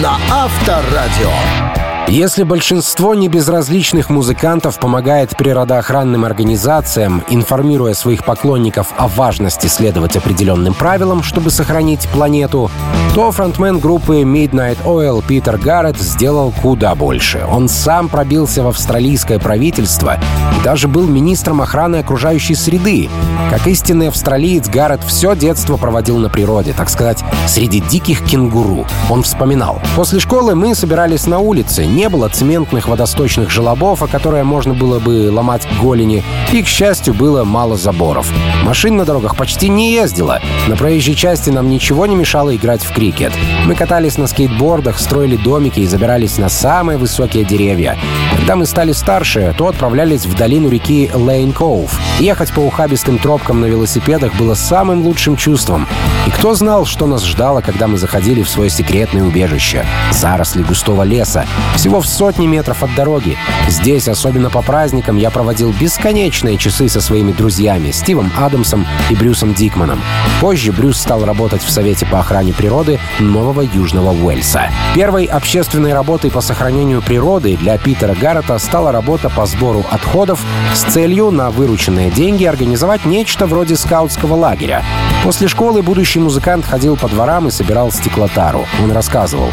на 0.02 0.18
Авторадио. 0.31 1.86
Если 2.09 2.45
большинство 2.45 3.16
небезразличных 3.16 4.11
музыкантов 4.11 4.79
помогает 4.79 5.37
природоохранным 5.37 6.25
организациям, 6.25 7.25
информируя 7.29 7.95
своих 7.95 8.25
поклонников 8.25 8.95
о 8.97 9.09
важности 9.09 9.66
следовать 9.66 10.16
определенным 10.16 10.73
правилам, 10.73 11.25
чтобы 11.25 11.51
сохранить 11.51 12.09
планету, 12.11 12.71
то 13.12 13.33
фронтмен 13.33 13.81
группы 13.81 14.23
Midnight 14.23 14.79
Oil 14.85 15.25
Питер 15.27 15.59
Гаррет 15.59 15.99
сделал 15.99 16.53
куда 16.62 16.95
больше. 16.95 17.45
Он 17.51 17.69
сам 17.69 18.09
пробился 18.09 18.62
в 18.62 18.69
австралийское 18.69 19.40
правительство 19.40 20.21
и 20.57 20.64
даже 20.64 20.87
был 20.87 21.07
министром 21.07 21.61
охраны 21.61 21.97
окружающей 21.97 22.55
среды. 22.55 23.11
Как 23.51 23.66
истинный 23.66 24.09
австралиец, 24.09 24.69
Гаррет 24.69 25.03
все 25.03 25.35
детство 25.35 25.77
проводил 25.77 26.19
на 26.19 26.29
природе, 26.29 26.73
так 26.73 26.88
сказать, 26.88 27.25
среди 27.49 27.81
диких 27.81 28.25
кенгуру. 28.25 28.87
Он 29.11 29.25
вспоминал. 29.25 29.81
«После 29.97 30.21
школы 30.21 30.55
мы 30.55 30.75
собирались 30.77 31.27
на 31.27 31.40
улице, 31.40 31.85
не 31.97 32.11
было 32.11 32.29
цементных 32.29 32.89
водосточных 32.89 33.51
желобов, 33.51 34.03
о 34.03 34.07
которые 34.07 34.45
можно 34.45 34.75
было 34.75 34.99
бы 34.99 35.31
ломать 35.33 35.67
голени, 35.81 36.23
и, 36.53 36.63
к 36.63 36.67
счастью, 36.67 37.15
было 37.15 37.43
мало 37.43 37.77
заборов. 37.77 38.31
Машин 38.65 38.97
на 38.97 39.07
дорогах 39.07 39.35
почти 39.35 39.71
не 39.71 39.95
ездило. 39.95 40.41
На 40.69 40.77
проезжей 40.77 41.15
части 41.15 41.49
нам 41.49 41.71
ничего 41.71 42.05
не 42.05 42.15
мешало 42.15 42.55
играть 42.55 42.85
в 42.85 42.93
крикет. 42.93 43.33
Мы 43.65 43.75
катались 43.75 44.19
на 44.19 44.27
скейтбордах, 44.27 45.01
строили 45.01 45.37
домики 45.37 45.81
и 45.81 45.87
забирались 45.87 46.37
на 46.37 46.51
самые 46.51 46.99
высокие 46.99 47.45
деревья. 47.45 47.97
Когда 48.37 48.57
мы 48.57 48.67
стали 48.67 48.93
старше, 48.93 49.55
то 49.57 49.69
отправлялись 49.69 50.27
в 50.27 50.37
долину 50.37 50.69
реки 50.69 51.11
Лейн 51.15 51.53
Коув. 51.53 51.99
Ехать 52.21 52.53
по 52.53 52.61
ухабистым 52.61 53.19
тропкам 53.19 53.63
на 53.63 53.67
велосипедах 53.67 54.35
было 54.35 54.55
самым 54.55 55.03
лучшим 55.03 55.37
чувством. 55.37 55.89
И 56.27 56.31
кто 56.31 56.55
знал, 56.55 56.85
что 56.85 57.07
нас 57.07 57.25
ждало, 57.25 57.63
когда 57.63 57.87
мы 57.87 57.97
заходили 57.97 58.43
в 58.43 58.51
свое 58.51 58.69
секретное 58.69 59.23
убежище? 59.23 59.87
Заросли 60.13 60.63
густого 60.63 61.03
леса, 61.03 61.47
всего 61.87 62.01
в 62.01 62.07
сотни 62.09 62.49
метров 62.49 62.83
от 62.83 62.92
дороги. 62.96 63.38
Здесь, 63.68 64.07
особенно 64.09 64.48
по 64.48 64.62
праздникам, 64.62 65.16
я 65.16 65.31
проводил 65.31 65.74
бесконечные 65.79 66.57
часы 66.57 66.88
со 66.88 67.00
своими 67.00 67.33
друзьями 67.33 67.90
Стивом 67.90 68.31
Адамсом 68.38 68.87
и 69.11 69.14
Брюсом 69.16 69.55
Дикманом. 69.55 70.00
Позже 70.40 70.72
Брюс 70.72 70.98
стал 70.98 71.24
работать 71.24 71.62
в 71.62 71.70
Совете 71.70 72.07
по 72.07 72.20
охране 72.20 72.52
природы 72.52 73.00
Нового 73.18 73.62
Южного 73.62 74.12
Уэльса. 74.12 74.70
Первой 74.94 75.24
общественной 75.24 75.92
работой 75.92 76.31
по 76.31 76.40
сохранению 76.40 77.02
природы 77.02 77.57
для 77.57 77.76
Питера 77.76 78.14
Гаррета 78.14 78.59
стала 78.59 78.92
работа 78.92 79.31
по 79.31 79.46
сбору 79.46 79.85
отходов 79.90 80.40
с 80.72 80.83
целью 80.92 81.33
на 81.33 81.50
вырученные 81.50 82.11
деньги 82.11 82.44
организовать 82.44 83.05
нечто 83.05 83.46
вроде 83.46 83.74
скаутского 83.76 84.35
лагеря. 84.35 84.85
После 85.24 85.48
школы 85.48 85.83
будущий 85.83 86.20
музыкант 86.20 86.64
ходил 86.64 86.96
по 86.96 87.09
дворам 87.09 87.48
и 87.48 87.50
собирал 87.50 87.90
стеклотару. 87.90 88.64
Он 88.81 88.92
рассказывал. 88.92 89.50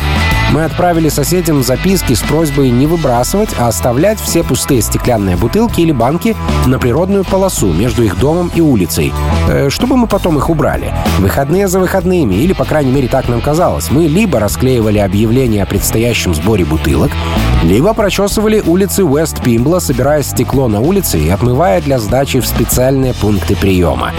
Мы 0.52 0.66
отправили 0.66 1.10
соседям 1.10 1.64
записки 1.64 2.14
с 2.14 2.22
просьбой 2.22 2.70
не 2.70 2.86
выбрасывать, 2.86 3.50
а 3.58 3.70
оставлять 3.70 4.03
все 4.20 4.44
пустые 4.44 4.82
стеклянные 4.82 5.38
бутылки 5.38 5.80
или 5.80 5.94
банки 5.94 6.36
на 6.66 6.78
природную 6.78 7.24
полосу 7.24 7.72
между 7.72 8.04
их 8.04 8.20
домом 8.20 8.52
и 8.54 8.60
улицей, 8.60 9.14
э, 9.48 9.70
чтобы 9.70 9.96
мы 9.96 10.08
потом 10.08 10.38
их 10.38 10.50
убрали. 10.50 10.94
Выходные 11.20 11.70
за 11.70 11.80
выходными, 11.80 12.36
или, 12.36 12.52
по 12.52 12.66
крайней 12.66 12.92
мере, 12.92 13.08
так 13.08 13.30
нам 13.30 13.40
казалось, 13.40 13.92
мы 13.92 14.08
либо 14.08 14.40
расклеивали 14.40 14.98
объявление 14.98 15.64
о 15.64 15.66
предстоящем 15.66 16.36
сборе 16.36 16.66
бутылок, 16.66 17.12
либо 17.64 17.94
прочесывали 17.94 18.62
улицы 18.66 19.04
Уэст-Пимбла, 19.04 19.80
собирая 19.80 20.22
стекло 20.22 20.68
на 20.68 20.82
улице 20.82 21.20
и 21.20 21.30
отмывая 21.30 21.82
для 21.82 21.98
сдачи 21.98 22.42
в 22.42 22.46
специальные 22.46 23.14
пункты 23.14 23.56
приема. 23.56 24.12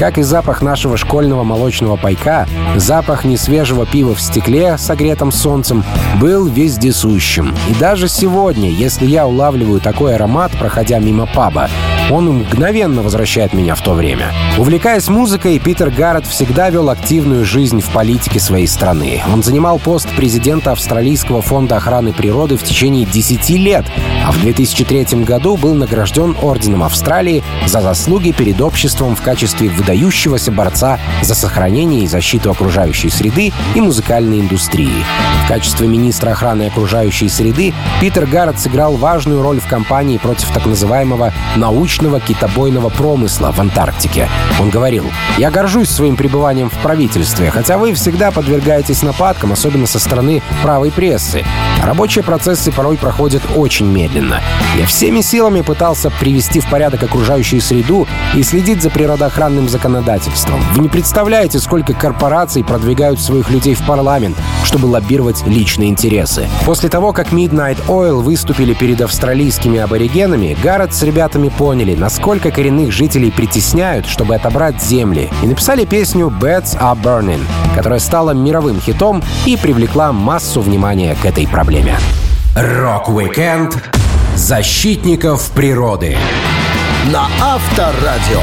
Как 0.00 0.18
и 0.18 0.22
запах 0.22 0.62
нашего 0.62 0.96
школьного 0.96 1.44
молочного 1.44 1.96
пайка, 1.96 2.46
запах 2.76 3.24
несвежего 3.24 3.86
пива 3.86 4.14
в 4.14 4.20
стекле, 4.20 4.78
согретом 4.78 5.32
солнцем, 5.32 5.84
был 6.20 6.46
вездесущим. 6.46 7.54
И 7.68 7.74
даже 7.74 8.08
сегодня, 8.08 8.70
если 8.70 9.06
я 9.06 9.27
улавливаю 9.28 9.80
такой 9.80 10.14
аромат, 10.14 10.52
проходя 10.58 10.98
мимо 10.98 11.28
паба, 11.34 11.68
он 12.10 12.26
мгновенно 12.30 13.02
возвращает 13.02 13.52
меня 13.52 13.74
в 13.74 13.82
то 13.82 13.92
время. 13.92 14.32
Увлекаясь 14.56 15.08
музыкой, 15.08 15.58
Питер 15.58 15.90
Гаррет 15.90 16.26
всегда 16.26 16.70
вел 16.70 16.90
активную 16.90 17.44
жизнь 17.44 17.80
в 17.80 17.90
политике 17.90 18.40
своей 18.40 18.66
страны. 18.66 19.22
Он 19.32 19.42
занимал 19.42 19.78
пост 19.78 20.08
президента 20.16 20.72
Австралийского 20.72 21.42
фонда 21.42 21.76
охраны 21.76 22.12
природы 22.12 22.56
в 22.56 22.62
течение 22.62 23.04
10 23.04 23.50
лет, 23.50 23.84
а 24.26 24.32
в 24.32 24.40
2003 24.40 25.24
году 25.24 25.56
был 25.56 25.74
награжден 25.74 26.36
Орденом 26.42 26.82
Австралии 26.82 27.44
за 27.66 27.80
заслуги 27.80 28.32
перед 28.32 28.60
обществом 28.60 29.14
в 29.14 29.22
качестве 29.22 29.68
выдающегося 29.68 30.50
борца 30.50 30.98
за 31.22 31.34
сохранение 31.34 32.02
и 32.02 32.08
защиту 32.08 32.50
окружающей 32.50 33.10
среды 33.10 33.52
и 33.74 33.80
музыкальной 33.80 34.40
индустрии. 34.40 35.04
В 35.44 35.48
качестве 35.48 35.86
министра 35.86 36.30
охраны 36.30 36.64
окружающей 36.64 37.28
среды 37.28 37.74
Питер 38.00 38.26
Гаррет 38.26 38.58
сыграл 38.58 38.96
важную 38.96 39.42
роль 39.42 39.60
в 39.60 39.66
кампании 39.66 40.18
против 40.18 40.48
так 40.50 40.66
называемого 40.66 41.32
научного 41.56 41.97
научного 41.98 42.20
китобойного 42.20 42.90
промысла 42.90 43.52
в 43.52 43.60
Антарктике. 43.60 44.28
Он 44.60 44.70
говорил, 44.70 45.04
«Я 45.36 45.50
горжусь 45.50 45.88
своим 45.88 46.16
пребыванием 46.16 46.70
в 46.70 46.74
правительстве, 46.74 47.50
хотя 47.50 47.76
вы 47.76 47.92
всегда 47.94 48.30
подвергаетесь 48.30 49.02
нападкам, 49.02 49.52
особенно 49.52 49.86
со 49.86 49.98
стороны 49.98 50.42
правой 50.62 50.90
прессы. 50.90 51.44
Рабочие 51.82 52.24
процессы 52.24 52.72
порой 52.72 52.96
проходят 52.96 53.42
очень 53.56 53.86
медленно. 53.86 54.40
Я 54.76 54.86
всеми 54.86 55.20
силами 55.20 55.62
пытался 55.62 56.10
привести 56.10 56.60
в 56.60 56.68
порядок 56.68 57.02
окружающую 57.02 57.60
среду 57.60 58.06
и 58.34 58.42
следить 58.42 58.82
за 58.82 58.90
природоохранным 58.90 59.68
законодательством. 59.68 60.60
Вы 60.74 60.82
не 60.82 60.88
представляете, 60.88 61.58
сколько 61.58 61.94
корпораций 61.94 62.64
продвигают 62.64 63.20
своих 63.20 63.50
людей 63.50 63.74
в 63.74 63.84
парламент, 63.86 64.36
чтобы 64.64 64.86
лоббировать 64.86 65.46
личные 65.46 65.88
интересы. 65.90 66.48
После 66.64 66.88
того, 66.88 67.12
как 67.12 67.32
Midnight 67.32 67.78
Oil 67.86 68.20
выступили 68.20 68.74
перед 68.74 69.00
австралийскими 69.00 69.78
аборигенами, 69.78 70.56
Гаррет 70.62 70.94
с 70.94 71.02
ребятами 71.02 71.48
поняли, 71.48 71.87
поняли, 71.88 71.94
насколько 71.98 72.50
коренных 72.50 72.92
жителей 72.92 73.30
притесняют, 73.30 74.06
чтобы 74.06 74.34
отобрать 74.34 74.82
земли, 74.82 75.30
и 75.42 75.46
написали 75.46 75.84
песню 75.84 76.26
«Beds 76.28 76.78
are 76.78 77.00
Burning», 77.00 77.40
которая 77.74 77.98
стала 77.98 78.32
мировым 78.32 78.80
хитом 78.80 79.22
и 79.46 79.56
привлекла 79.56 80.12
массу 80.12 80.60
внимания 80.60 81.16
к 81.20 81.24
этой 81.24 81.46
проблеме. 81.46 81.98
Рок-викенд 82.54 83.76
защитников 84.34 85.50
природы 85.52 86.16
на 87.12 87.26
Авторадио. 87.40 88.42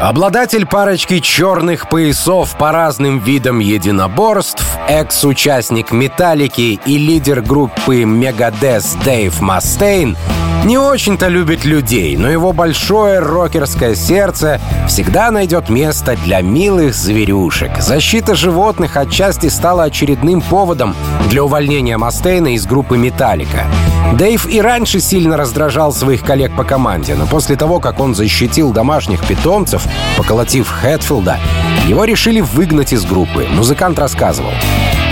Обладатель 0.00 0.66
парочки 0.66 1.20
черных 1.20 1.88
поясов 1.88 2.56
по 2.58 2.72
разным 2.72 3.20
видам 3.20 3.60
единоборств, 3.60 4.64
экс-участник 4.88 5.92
«Металлики» 5.92 6.80
и 6.84 6.98
лидер 6.98 7.40
группы 7.40 8.04
Megadeth 8.04 8.96
Дэйв 9.04 9.40
Мастейн 9.40 10.16
не 10.64 10.78
очень-то 10.78 11.28
любит 11.28 11.64
людей, 11.64 12.16
но 12.16 12.30
его 12.30 12.52
большое 12.52 13.18
рокерское 13.18 13.94
сердце 13.94 14.60
всегда 14.88 15.30
найдет 15.30 15.68
место 15.68 16.16
для 16.24 16.40
милых 16.40 16.94
зверюшек. 16.94 17.80
Защита 17.80 18.34
животных 18.34 18.96
отчасти 18.96 19.48
стала 19.48 19.84
очередным 19.84 20.40
поводом 20.40 20.94
для 21.30 21.42
увольнения 21.42 21.96
Мастейна 21.96 22.54
из 22.54 22.66
группы 22.66 22.96
«Металлика». 22.96 23.66
Дэйв 24.14 24.46
и 24.46 24.60
раньше 24.60 25.00
сильно 25.00 25.36
раздражал 25.36 25.92
своих 25.92 26.22
коллег 26.22 26.54
по 26.54 26.64
команде, 26.64 27.14
но 27.14 27.26
после 27.26 27.56
того, 27.56 27.80
как 27.80 27.98
он 27.98 28.14
защитил 28.14 28.72
домашних 28.72 29.24
питомцев, 29.26 29.82
поколотив 30.16 30.68
Хэтфилда, 30.68 31.38
его 31.86 32.04
решили 32.04 32.40
выгнать 32.40 32.92
из 32.92 33.04
группы. 33.04 33.46
Музыкант 33.50 33.98
рассказывал. 33.98 34.52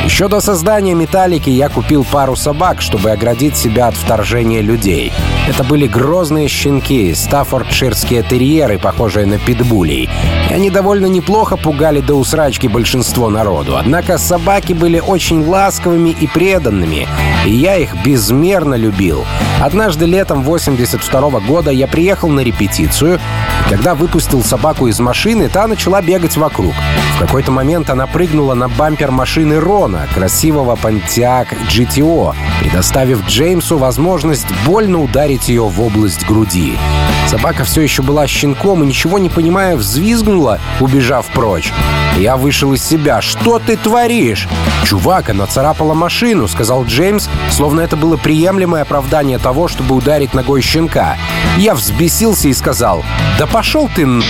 Еще 0.04 0.28
до 0.28 0.40
создания 0.40 0.94
«Металлики» 0.94 1.50
я 1.50 1.68
купил 1.68 2.04
пару 2.04 2.34
собак, 2.34 2.80
чтобы 2.80 3.10
оградить 3.10 3.56
себя 3.56 3.88
от 3.88 3.94
вторжения 3.94 4.62
людей. 4.62 5.12
Это 5.46 5.62
были 5.62 5.86
грозные 5.86 6.48
щенки, 6.48 7.14
стаффордширские 7.14 8.22
терьеры, 8.22 8.78
похожие 8.78 9.26
на 9.26 9.38
питбулей. 9.38 10.08
И 10.48 10.54
они 10.54 10.70
довольно 10.70 11.06
неплохо 11.06 11.56
пугали 11.56 12.00
до 12.00 12.14
усрачки 12.14 12.66
большинство 12.66 13.28
народу. 13.28 13.76
Однако 13.76 14.16
собаки 14.16 14.72
были 14.72 15.00
очень 15.00 15.44
ласковыми 15.46 16.10
и 16.10 16.26
преданными, 16.26 17.06
и 17.46 17.50
я 17.50 17.76
их 17.76 17.94
безмерно 18.02 18.76
любил. 18.76 19.24
Однажды 19.60 20.06
летом 20.06 20.42
82 20.42 21.20
-го 21.20 21.46
года 21.46 21.70
я 21.70 21.86
приехал 21.86 22.30
на 22.30 22.40
репетицию, 22.40 23.20
когда 23.68 23.94
выпустил 23.94 24.42
собаку 24.42 24.88
из 24.88 24.98
машины, 24.98 25.48
та 25.48 25.66
начала 25.66 26.00
бегать 26.00 26.36
вокруг. 26.36 26.72
В 27.16 27.18
какой-то 27.20 27.52
момент 27.52 27.90
она 27.90 28.06
прыгнула 28.06 28.54
на 28.54 28.68
бампер 28.68 29.10
машины 29.10 29.60
Рона, 29.90 30.06
красивого 30.14 30.76
Pontiac 30.76 31.48
GTO, 31.68 32.34
предоставив 32.60 33.26
Джеймсу 33.26 33.76
возможность 33.76 34.46
больно 34.64 35.02
ударить 35.02 35.48
ее 35.48 35.64
в 35.64 35.80
область 35.80 36.26
груди. 36.26 36.78
Собака 37.26 37.64
все 37.64 37.80
еще 37.80 38.02
была 38.02 38.26
щенком 38.26 38.82
и, 38.82 38.86
ничего 38.86 39.18
не 39.18 39.28
понимая, 39.28 39.76
взвизгнула, 39.76 40.60
убежав 40.80 41.26
прочь. 41.26 41.72
Я 42.18 42.36
вышел 42.36 42.72
из 42.72 42.84
себя. 42.84 43.20
«Что 43.20 43.58
ты 43.58 43.76
творишь?» 43.76 44.48
«Чувак, 44.84 45.30
она 45.30 45.46
царапала 45.46 45.94
машину»,— 45.94 46.48
сказал 46.48 46.84
Джеймс, 46.84 47.28
словно 47.50 47.80
это 47.80 47.96
было 47.96 48.16
приемлемое 48.16 48.82
оправдание 48.82 49.38
того, 49.38 49.68
чтобы 49.68 49.94
ударить 49.94 50.34
ногой 50.34 50.60
щенка. 50.60 51.16
Я 51.58 51.74
взбесился 51.74 52.48
и 52.48 52.52
сказал 52.52 53.04
«Да 53.38 53.46
пошел 53.46 53.90
ты 53.94 54.06
на...» 54.06 54.24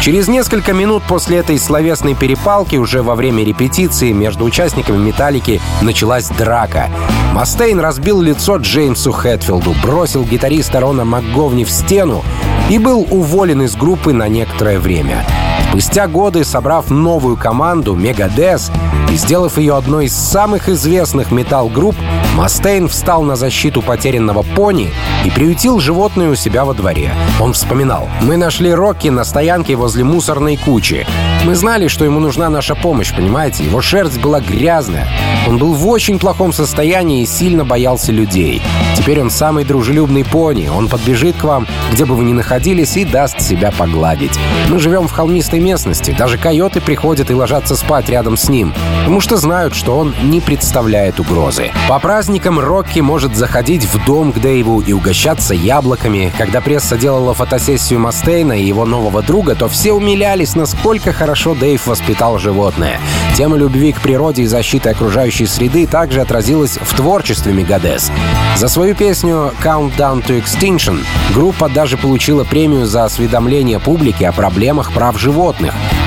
Через 0.00 0.28
несколько 0.28 0.72
минут 0.72 1.02
после 1.08 1.38
этой 1.38 1.58
словесной 1.58 2.14
перепалки, 2.14 2.76
уже 2.76 3.02
во 3.02 3.14
время 3.14 3.42
репетиции, 3.42 4.12
между 4.12 4.44
участниками 4.44 4.98
«Металлики» 4.98 5.60
началась 5.80 6.28
драка. 6.28 6.90
Мастейн 7.32 7.80
разбил 7.80 8.20
лицо 8.20 8.58
Джеймсу 8.58 9.12
Хэтфилду, 9.12 9.74
бросил 9.82 10.24
гитариста 10.24 10.80
Рона 10.80 11.04
МакГовни 11.04 11.64
в 11.64 11.70
стену 11.70 12.22
и 12.68 12.78
был 12.78 13.06
уволен 13.10 13.62
из 13.62 13.76
группы 13.76 14.12
на 14.12 14.28
некоторое 14.28 14.78
время. 14.78 15.24
Спустя 15.68 16.06
годы, 16.06 16.44
собрав 16.44 16.90
новую 16.90 17.36
команду 17.36 17.94
«Мегадес» 17.94 18.70
и 19.10 19.16
сделав 19.16 19.58
ее 19.58 19.76
одной 19.76 20.06
из 20.06 20.14
самых 20.14 20.68
известных 20.68 21.32
металл-групп, 21.32 21.96
Мастейн 22.36 22.88
встал 22.88 23.22
на 23.22 23.36
защиту 23.36 23.82
потерянного 23.82 24.42
пони 24.42 24.92
и 25.24 25.30
приютил 25.30 25.80
животное 25.80 26.30
у 26.30 26.34
себя 26.34 26.64
во 26.64 26.74
дворе. 26.74 27.10
Он 27.40 27.52
вспоминал. 27.52 28.08
«Мы 28.22 28.36
нашли 28.36 28.72
Рокки 28.72 29.08
на 29.08 29.24
стоянке 29.24 29.74
возле 29.74 30.04
мусорной 30.04 30.56
кучи. 30.56 31.06
Мы 31.44 31.54
знали, 31.54 31.88
что 31.88 32.04
ему 32.04 32.20
нужна 32.20 32.48
наша 32.48 32.74
помощь, 32.74 33.14
понимаете? 33.14 33.64
Его 33.64 33.80
шерсть 33.80 34.20
была 34.20 34.40
грязная. 34.40 35.06
Он 35.46 35.58
был 35.58 35.74
в 35.74 35.86
очень 35.86 36.18
плохом 36.18 36.52
состоянии 36.52 37.22
и 37.22 37.26
сильно 37.26 37.64
боялся 37.64 38.12
людей. 38.12 38.62
Теперь 38.96 39.20
он 39.20 39.30
самый 39.30 39.64
дружелюбный 39.64 40.24
пони. 40.24 40.68
Он 40.68 40.88
подбежит 40.88 41.36
к 41.36 41.44
вам, 41.44 41.66
где 41.92 42.06
бы 42.06 42.14
вы 42.14 42.24
ни 42.24 42.32
находились, 42.32 42.96
и 42.96 43.04
даст 43.04 43.40
себя 43.40 43.70
погладить. 43.70 44.38
Мы 44.70 44.78
живем 44.78 45.06
в 45.06 45.12
холмистой 45.12 45.53
местности. 45.60 46.14
Даже 46.16 46.38
койоты 46.38 46.80
приходят 46.80 47.30
и 47.30 47.34
ложатся 47.34 47.76
спать 47.76 48.08
рядом 48.08 48.36
с 48.36 48.48
ним, 48.48 48.72
потому 48.98 49.20
что 49.20 49.36
знают, 49.36 49.74
что 49.74 49.98
он 49.98 50.14
не 50.22 50.40
представляет 50.40 51.20
угрозы. 51.20 51.70
По 51.88 51.98
праздникам 51.98 52.58
Рокки 52.58 53.00
может 53.00 53.36
заходить 53.36 53.84
в 53.84 54.04
дом 54.04 54.32
к 54.32 54.38
Дэйву 54.38 54.80
и 54.80 54.92
угощаться 54.92 55.54
яблоками. 55.54 56.32
Когда 56.36 56.60
пресса 56.60 56.96
делала 56.96 57.34
фотосессию 57.34 58.00
Мастейна 58.00 58.52
и 58.52 58.64
его 58.64 58.84
нового 58.84 59.22
друга, 59.22 59.54
то 59.54 59.68
все 59.68 59.92
умилялись, 59.92 60.54
насколько 60.54 61.12
хорошо 61.12 61.54
Дэйв 61.54 61.86
воспитал 61.86 62.38
животное. 62.38 63.00
Тема 63.36 63.56
любви 63.56 63.92
к 63.92 64.00
природе 64.00 64.42
и 64.42 64.46
защиты 64.46 64.90
окружающей 64.90 65.46
среды 65.46 65.86
также 65.86 66.20
отразилась 66.20 66.78
в 66.80 66.96
творчестве 66.96 67.52
Мегадес. 67.52 68.10
За 68.56 68.68
свою 68.68 68.94
песню 68.94 69.52
«Countdown 69.62 70.24
to 70.24 70.42
Extinction» 70.42 71.04
группа 71.34 71.68
даже 71.68 71.96
получила 71.96 72.44
премию 72.44 72.86
за 72.86 73.04
осведомление 73.04 73.80
публики 73.80 74.24
о 74.24 74.32
проблемах 74.32 74.92
прав 74.92 75.18
животных. 75.18 75.33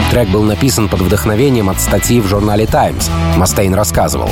Трек 0.09 0.29
был 0.29 0.43
написан 0.43 0.87
под 0.87 1.01
вдохновением 1.01 1.69
от 1.69 1.81
статьи 1.81 2.21
в 2.21 2.27
журнале 2.27 2.65
«Таймс». 2.65 3.09
Мастейн 3.35 3.73
рассказывал. 3.73 4.29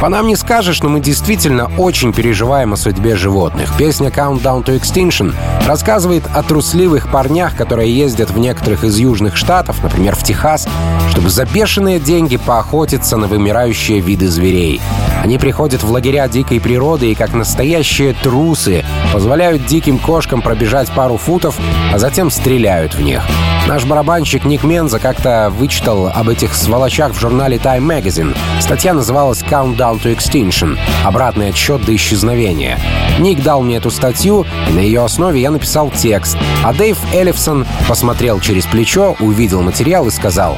По 0.00 0.08
нам 0.08 0.28
не 0.28 0.34
скажешь, 0.34 0.82
но 0.82 0.88
мы 0.88 1.00
действительно 1.00 1.70
очень 1.76 2.14
переживаем 2.14 2.72
о 2.72 2.76
судьбе 2.76 3.16
животных. 3.16 3.70
Песня 3.76 4.08
«Countdown 4.08 4.64
to 4.64 4.80
Extinction» 4.80 5.34
рассказывает 5.66 6.24
о 6.34 6.42
трусливых 6.42 7.12
парнях, 7.12 7.54
которые 7.54 7.94
ездят 7.94 8.30
в 8.30 8.38
некоторых 8.38 8.82
из 8.82 8.96
южных 8.96 9.36
штатов, 9.36 9.82
например, 9.82 10.16
в 10.16 10.22
Техас, 10.22 10.66
чтобы 11.10 11.28
за 11.28 11.44
бешеные 11.44 12.00
деньги 12.00 12.38
поохотиться 12.38 13.18
на 13.18 13.26
вымирающие 13.26 14.00
виды 14.00 14.26
зверей. 14.28 14.80
Они 15.22 15.36
приходят 15.36 15.82
в 15.82 15.90
лагеря 15.90 16.28
дикой 16.28 16.60
природы 16.60 17.12
и, 17.12 17.14
как 17.14 17.34
настоящие 17.34 18.14
трусы, 18.14 18.86
позволяют 19.12 19.66
диким 19.66 19.98
кошкам 19.98 20.40
пробежать 20.40 20.88
пару 20.92 21.18
футов, 21.18 21.56
а 21.92 21.98
затем 21.98 22.30
стреляют 22.30 22.94
в 22.94 23.02
них. 23.02 23.22
Наш 23.66 23.84
барабанщик 23.84 24.46
Ник 24.46 24.64
Менза 24.64 24.98
как-то 24.98 25.52
вычитал 25.54 26.08
об 26.08 26.28
этих 26.30 26.54
сволочах 26.54 27.12
в 27.12 27.20
журнале 27.20 27.58
Time 27.58 27.86
Magazine. 27.86 28.34
Статья 28.60 28.94
называлась 28.94 29.42
«Countdown 29.42 29.89
to 29.98 30.16
Extinction»— 30.16 30.78
«Обратный 31.04 31.48
отсчет 31.48 31.84
до 31.84 31.94
исчезновения». 31.94 32.78
Ник 33.18 33.42
дал 33.42 33.62
мне 33.62 33.76
эту 33.76 33.90
статью, 33.90 34.46
и 34.68 34.72
на 34.72 34.78
ее 34.78 35.04
основе 35.04 35.40
я 35.40 35.50
написал 35.50 35.90
текст. 35.90 36.36
А 36.64 36.72
Дэйв 36.72 36.96
Эллифсон 37.12 37.66
посмотрел 37.88 38.40
через 38.40 38.66
плечо, 38.66 39.16
увидел 39.20 39.62
материал 39.62 40.06
и 40.06 40.10
сказал 40.10 40.56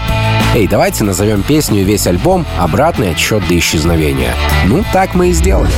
«Эй, 0.55 0.68
давайте 0.68 1.05
назовем 1.05 1.42
песню 1.42 1.81
и 1.81 1.85
весь 1.85 2.07
альбом 2.07 2.45
«Обратный 2.59 3.11
отсчет 3.11 3.47
до 3.49 3.59
исчезновения». 3.59 4.35
Ну, 4.66 4.85
так 4.92 5.14
мы 5.14 5.31
и 5.31 5.33
сделали. 5.33 5.73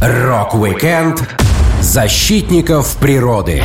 Рок-викенд 0.00 1.22
защитников 1.80 2.96
природы 2.96 3.62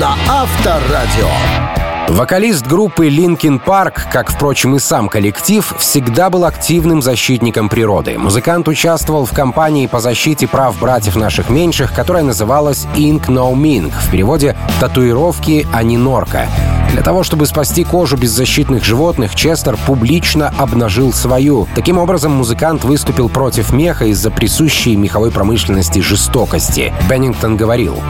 на 0.00 0.16
Авторадио. 0.28 1.67
Вокалист 2.08 2.66
группы 2.66 3.08
Linkin 3.08 3.62
Park, 3.62 4.10
как, 4.10 4.30
впрочем, 4.30 4.76
и 4.76 4.78
сам 4.78 5.10
коллектив, 5.10 5.74
всегда 5.78 6.30
был 6.30 6.46
активным 6.46 7.02
защитником 7.02 7.68
природы. 7.68 8.16
Музыкант 8.18 8.66
участвовал 8.66 9.26
в 9.26 9.32
кампании 9.32 9.86
по 9.86 10.00
защите 10.00 10.48
прав 10.48 10.78
братьев 10.78 11.16
наших 11.16 11.50
меньших, 11.50 11.92
которая 11.92 12.22
называлась 12.22 12.86
Ink 12.96 13.26
Not 13.26 13.52
Mink, 13.52 13.92
в 13.92 14.10
переводе 14.10 14.56
«Татуировки, 14.80 15.66
а 15.70 15.82
не 15.82 15.98
норка». 15.98 16.48
Для 16.92 17.02
того, 17.02 17.22
чтобы 17.22 17.46
спасти 17.46 17.84
кожу 17.84 18.16
беззащитных 18.16 18.84
животных, 18.84 19.34
Честер 19.34 19.76
публично 19.86 20.52
обнажил 20.58 21.12
свою. 21.12 21.68
Таким 21.74 21.98
образом, 21.98 22.32
музыкант 22.32 22.84
выступил 22.84 23.28
против 23.28 23.72
меха 23.72 24.06
из-за 24.06 24.30
присущей 24.30 24.96
меховой 24.96 25.30
промышленности 25.30 26.00
жестокости. 26.00 26.92
Беннингтон 27.08 27.56
говорил, 27.56 28.02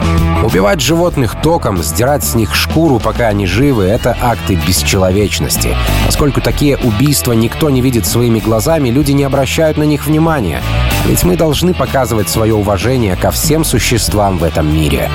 «Убивать 0.43 0.81
животных 0.81 1.35
током, 1.41 1.83
сдирать 1.83 2.23
с 2.23 2.35
них 2.35 2.55
шкуру, 2.55 2.99
пока 2.99 3.27
они 3.27 3.45
живы, 3.45 3.83
это 3.83 4.17
акты 4.21 4.55
бесчеловечности. 4.67 5.75
Поскольку 6.05 6.41
такие 6.41 6.77
убийства 6.77 7.33
никто 7.33 7.69
не 7.69 7.81
видит 7.81 8.05
своими 8.05 8.39
глазами, 8.39 8.89
люди 8.89 9.11
не 9.11 9.23
обращают 9.23 9.77
на 9.77 9.83
них 9.83 10.07
внимания. 10.07 10.61
Ведь 11.05 11.23
мы 11.23 11.35
должны 11.37 11.73
показывать 11.73 12.29
свое 12.29 12.53
уважение 12.53 13.15
ко 13.15 13.31
всем 13.31 13.63
существам 13.63 14.37
в 14.37 14.43
этом 14.43 14.73
мире. 14.73 15.09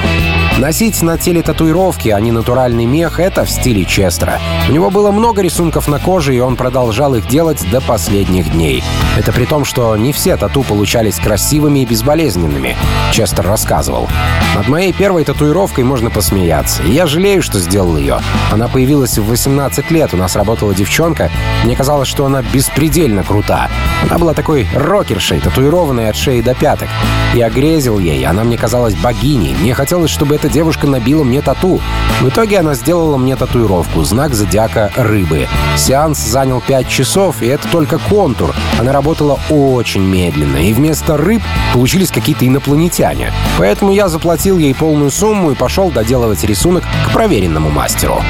Носить 0.58 1.02
на 1.02 1.18
теле 1.18 1.42
татуировки, 1.42 2.10
а 2.10 2.20
не 2.20 2.30
натуральный 2.30 2.84
мех— 2.84 3.18
это 3.18 3.44
в 3.44 3.50
стиле 3.50 3.84
Честера. 3.84 4.38
У 4.68 4.72
него 4.72 4.88
было 4.88 5.10
много 5.10 5.42
рисунков 5.42 5.88
на 5.88 5.98
коже, 5.98 6.32
и 6.36 6.38
он 6.38 6.54
продолжал 6.54 7.16
их 7.16 7.26
делать 7.26 7.68
до 7.72 7.80
последних 7.80 8.52
дней. 8.52 8.84
Это 9.18 9.32
при 9.32 9.46
том, 9.46 9.64
что 9.64 9.96
не 9.96 10.12
все 10.12 10.36
тату 10.36 10.62
получались 10.62 11.16
красивыми 11.16 11.80
и 11.80 11.84
безболезненными. 11.84 12.76
Честер 13.12 13.44
рассказывал. 13.44 14.08
Над 14.54 14.68
моей 14.68 14.92
первой 14.92 15.24
татуировкой 15.24 15.82
можно 15.82 16.08
посмеяться. 16.10 16.84
Я 16.84 17.06
жалею, 17.06 17.42
что 17.42 17.58
сделал 17.58 17.96
ее. 17.96 18.20
Она 18.52 18.68
появилась 18.68 19.18
в 19.18 19.26
18 19.26 19.90
лет. 19.90 20.14
У 20.14 20.16
нас 20.16 20.36
работала 20.36 20.72
девчонка. 20.72 21.30
Мне 21.64 21.74
казалось, 21.74 22.06
что 22.06 22.26
она 22.26 22.42
беспредельно 22.42 23.24
крута. 23.24 23.68
Она 24.08 24.18
была 24.18 24.34
такой 24.34 24.68
рокершей, 24.72 25.40
татуированной 25.40 26.10
от 26.10 26.16
шеи 26.16 26.40
до 26.40 26.54
пяток. 26.54 26.88
Я 27.34 27.50
грезил 27.50 27.98
ей, 27.98 28.24
она 28.24 28.44
мне 28.44 28.56
казалась 28.56 28.94
богиней. 28.94 29.56
Мне 29.60 29.74
хотелось, 29.74 30.10
чтобы 30.10 30.36
эта 30.44 30.52
девушка 30.52 30.86
набила 30.86 31.24
мне 31.24 31.40
тату. 31.40 31.80
В 32.20 32.28
итоге 32.28 32.58
она 32.58 32.74
сделала 32.74 33.16
мне 33.16 33.34
татуировку, 33.34 34.04
знак 34.04 34.34
зодиака 34.34 34.92
рыбы. 34.94 35.48
Сеанс 35.78 36.18
занял 36.18 36.60
5 36.60 36.86
часов, 36.86 37.40
и 37.40 37.46
это 37.46 37.66
только 37.68 37.98
контур. 37.98 38.54
Она 38.78 38.92
работала 38.92 39.40
очень 39.48 40.02
медленно, 40.02 40.58
и 40.58 40.74
вместо 40.74 41.16
рыб 41.16 41.42
получились 41.72 42.10
какие-то 42.10 42.46
инопланетяне. 42.46 43.32
Поэтому 43.56 43.90
я 43.90 44.08
заплатил 44.08 44.58
ей 44.58 44.74
полную 44.74 45.10
сумму 45.10 45.50
и 45.50 45.54
пошел 45.54 45.90
доделывать 45.90 46.44
рисунок 46.44 46.84
к 47.06 47.12
проверенному 47.12 47.70
мастеру. 47.70 48.20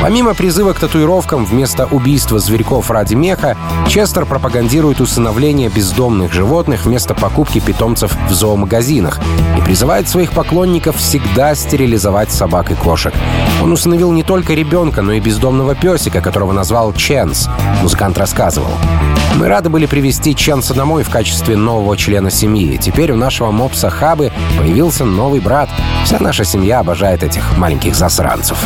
Помимо 0.00 0.34
призыва 0.34 0.72
к 0.72 0.78
татуировкам 0.80 1.44
вместо 1.44 1.86
убийства 1.86 2.38
зверьков 2.38 2.90
ради 2.90 3.14
меха, 3.14 3.56
Честер 3.88 4.26
пропагандирует 4.26 5.00
усыновление 5.00 5.68
бездомных 5.68 6.32
животных 6.32 6.86
вместо 6.86 7.14
покупки 7.14 7.60
питомцев 7.60 8.16
в 8.28 8.32
зоомагазинах 8.32 9.20
и 9.58 9.60
призывает 9.60 10.08
своих 10.08 10.32
поклонников 10.32 10.96
всегда 10.96 11.54
стерилизовать 11.54 12.32
собак 12.32 12.70
и 12.70 12.74
кошек. 12.74 13.14
Он 13.62 13.72
усыновил 13.72 14.12
не 14.12 14.22
только 14.22 14.54
ребенка, 14.54 15.02
но 15.02 15.12
и 15.12 15.20
бездомного 15.20 15.74
песика, 15.74 16.20
которого 16.20 16.52
назвал 16.52 16.92
Ченс, 16.92 17.48
музыкант 17.82 18.18
рассказывал. 18.18 18.72
Мы 19.36 19.48
рады 19.48 19.70
были 19.70 19.86
привести 19.86 20.36
Ченса 20.36 20.74
домой 20.74 21.04
в 21.04 21.10
качестве 21.10 21.56
нового 21.56 21.96
члена 21.96 22.30
семьи. 22.30 22.76
Теперь 22.76 23.12
у 23.12 23.16
нашего 23.16 23.50
мопса 23.50 23.88
Хабы 23.88 24.30
появился 24.58 25.04
новый 25.04 25.40
брат. 25.40 25.70
Вся 26.04 26.18
наша 26.20 26.44
семья 26.44 26.80
обожает 26.80 27.22
этих 27.22 27.56
маленьких 27.56 27.94
засранцев. 27.94 28.58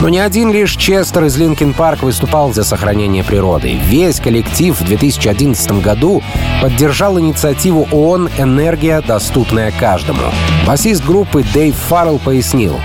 Но 0.00 0.08
не 0.08 0.18
один 0.18 0.50
лишь 0.60 0.76
Честер 0.76 1.24
из 1.24 1.38
Linkin 1.38 1.72
Park 1.72 2.02
выступал 2.02 2.52
за 2.52 2.64
сохранение 2.64 3.24
природы. 3.24 3.78
Весь 3.82 4.20
коллектив 4.20 4.78
в 4.78 4.84
2011 4.84 5.80
году 5.80 6.22
поддержал 6.60 7.18
инициативу 7.18 7.88
ООН 7.90 8.28
«Энергия, 8.36 9.00
доступная 9.00 9.70
каждому». 9.70 10.20
Басист 10.66 11.02
группы 11.02 11.46
Дэйв 11.54 11.74
Фаррелл 11.74 12.18
пояснил, 12.18 12.78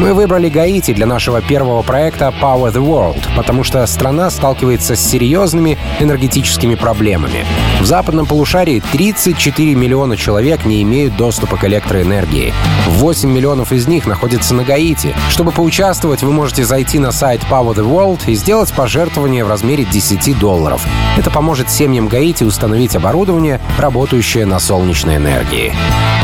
мы 0.00 0.14
выбрали 0.14 0.48
Гаити 0.48 0.94
для 0.94 1.04
нашего 1.04 1.42
первого 1.42 1.82
проекта 1.82 2.32
Power 2.40 2.72
the 2.72 2.82
World, 2.82 3.22
потому 3.36 3.64
что 3.64 3.86
страна 3.86 4.30
сталкивается 4.30 4.96
с 4.96 5.00
серьезными 5.00 5.76
энергетическими 6.00 6.74
проблемами. 6.74 7.44
В 7.82 7.84
западном 7.84 8.24
полушарии 8.24 8.82
34 8.92 9.74
миллиона 9.74 10.16
человек 10.16 10.64
не 10.64 10.82
имеют 10.82 11.16
доступа 11.16 11.58
к 11.58 11.64
электроэнергии. 11.64 12.54
8 12.88 13.30
миллионов 13.30 13.72
из 13.72 13.86
них 13.88 14.06
находятся 14.06 14.54
на 14.54 14.64
Гаити. 14.64 15.14
Чтобы 15.28 15.52
поучаствовать, 15.52 16.22
вы 16.22 16.32
можете 16.32 16.64
зайти 16.64 16.98
на 16.98 17.12
сайт 17.12 17.42
Power 17.50 17.74
the 17.74 17.84
World 17.86 18.20
и 18.26 18.34
сделать 18.34 18.72
пожертвование 18.72 19.44
в 19.44 19.48
размере 19.48 19.84
10 19.84 20.38
долларов. 20.38 20.82
Это 21.18 21.30
поможет 21.30 21.70
семьям 21.70 22.08
Гаити 22.08 22.44
установить 22.44 22.96
оборудование, 22.96 23.60
работающее 23.78 24.46
на 24.46 24.60
солнечной 24.60 25.16
энергии. 25.16 25.74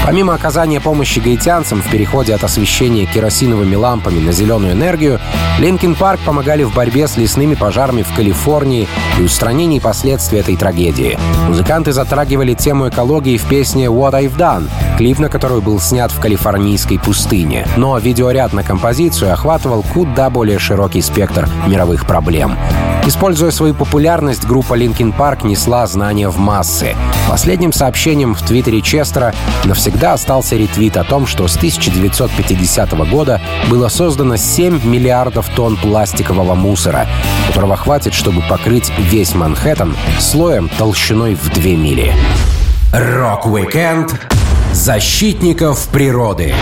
Помимо 0.06 0.34
оказания 0.34 0.80
помощи 0.80 1.18
гаитянцам 1.18 1.82
в 1.82 1.90
переходе 1.90 2.32
от 2.32 2.44
освещения 2.44 3.06
керосиновыми 3.66 3.74
лампами 3.74 4.20
на 4.20 4.32
зеленую 4.32 4.72
энергию, 4.72 5.20
Linkin 5.58 5.94
Park 5.94 6.20
помогали 6.24 6.62
в 6.62 6.74
борьбе 6.74 7.08
с 7.08 7.16
лесными 7.16 7.54
пожарами 7.54 8.02
в 8.02 8.14
Калифорнии 8.14 8.88
и 9.18 9.22
устранении 9.22 9.78
последствий 9.78 10.38
этой 10.38 10.56
трагедии. 10.56 11.18
Музыканты 11.48 11.92
затрагивали 11.92 12.54
тему 12.54 12.88
экологии 12.88 13.36
в 13.36 13.44
песне 13.44 13.86
«What 13.86 14.12
I've 14.12 14.36
Done», 14.36 14.68
клип 14.96 15.18
на 15.18 15.28
которую 15.28 15.62
был 15.62 15.80
снят 15.80 16.10
в 16.12 16.20
калифорнийской 16.20 16.98
пустыне. 16.98 17.66
Но 17.76 17.98
видеоряд 17.98 18.52
на 18.52 18.62
композицию 18.62 19.32
охватывал 19.32 19.82
куда 19.82 20.30
более 20.30 20.58
широкий 20.58 21.02
спектр 21.02 21.48
мировых 21.66 22.06
проблем. 22.06 22.56
Используя 23.06 23.52
свою 23.52 23.72
популярность, 23.72 24.44
группа 24.44 24.74
Linkin 24.74 25.16
Park 25.16 25.46
несла 25.46 25.86
знания 25.86 26.28
в 26.28 26.38
массы. 26.38 26.96
Последним 27.28 27.72
сообщением 27.72 28.34
в 28.34 28.42
твиттере 28.42 28.82
Честера 28.82 29.32
навсегда 29.64 30.14
остался 30.14 30.56
ретвит 30.56 30.96
о 30.96 31.04
том, 31.04 31.24
что 31.28 31.46
с 31.46 31.56
1950 31.56 32.92
года 33.08 33.40
было 33.70 33.86
создано 33.88 34.36
7 34.36 34.84
миллиардов 34.84 35.48
тонн 35.54 35.76
пластикового 35.76 36.56
мусора, 36.56 37.06
которого 37.46 37.76
хватит, 37.76 38.12
чтобы 38.12 38.42
покрыть 38.42 38.92
весь 38.98 39.36
Манхэттен 39.36 39.94
слоем 40.18 40.68
толщиной 40.76 41.36
в 41.36 41.48
2 41.50 41.62
мили. 41.62 42.12
Рок-викенд 42.92 44.20
защитников 44.72 45.86
природы 45.88 46.52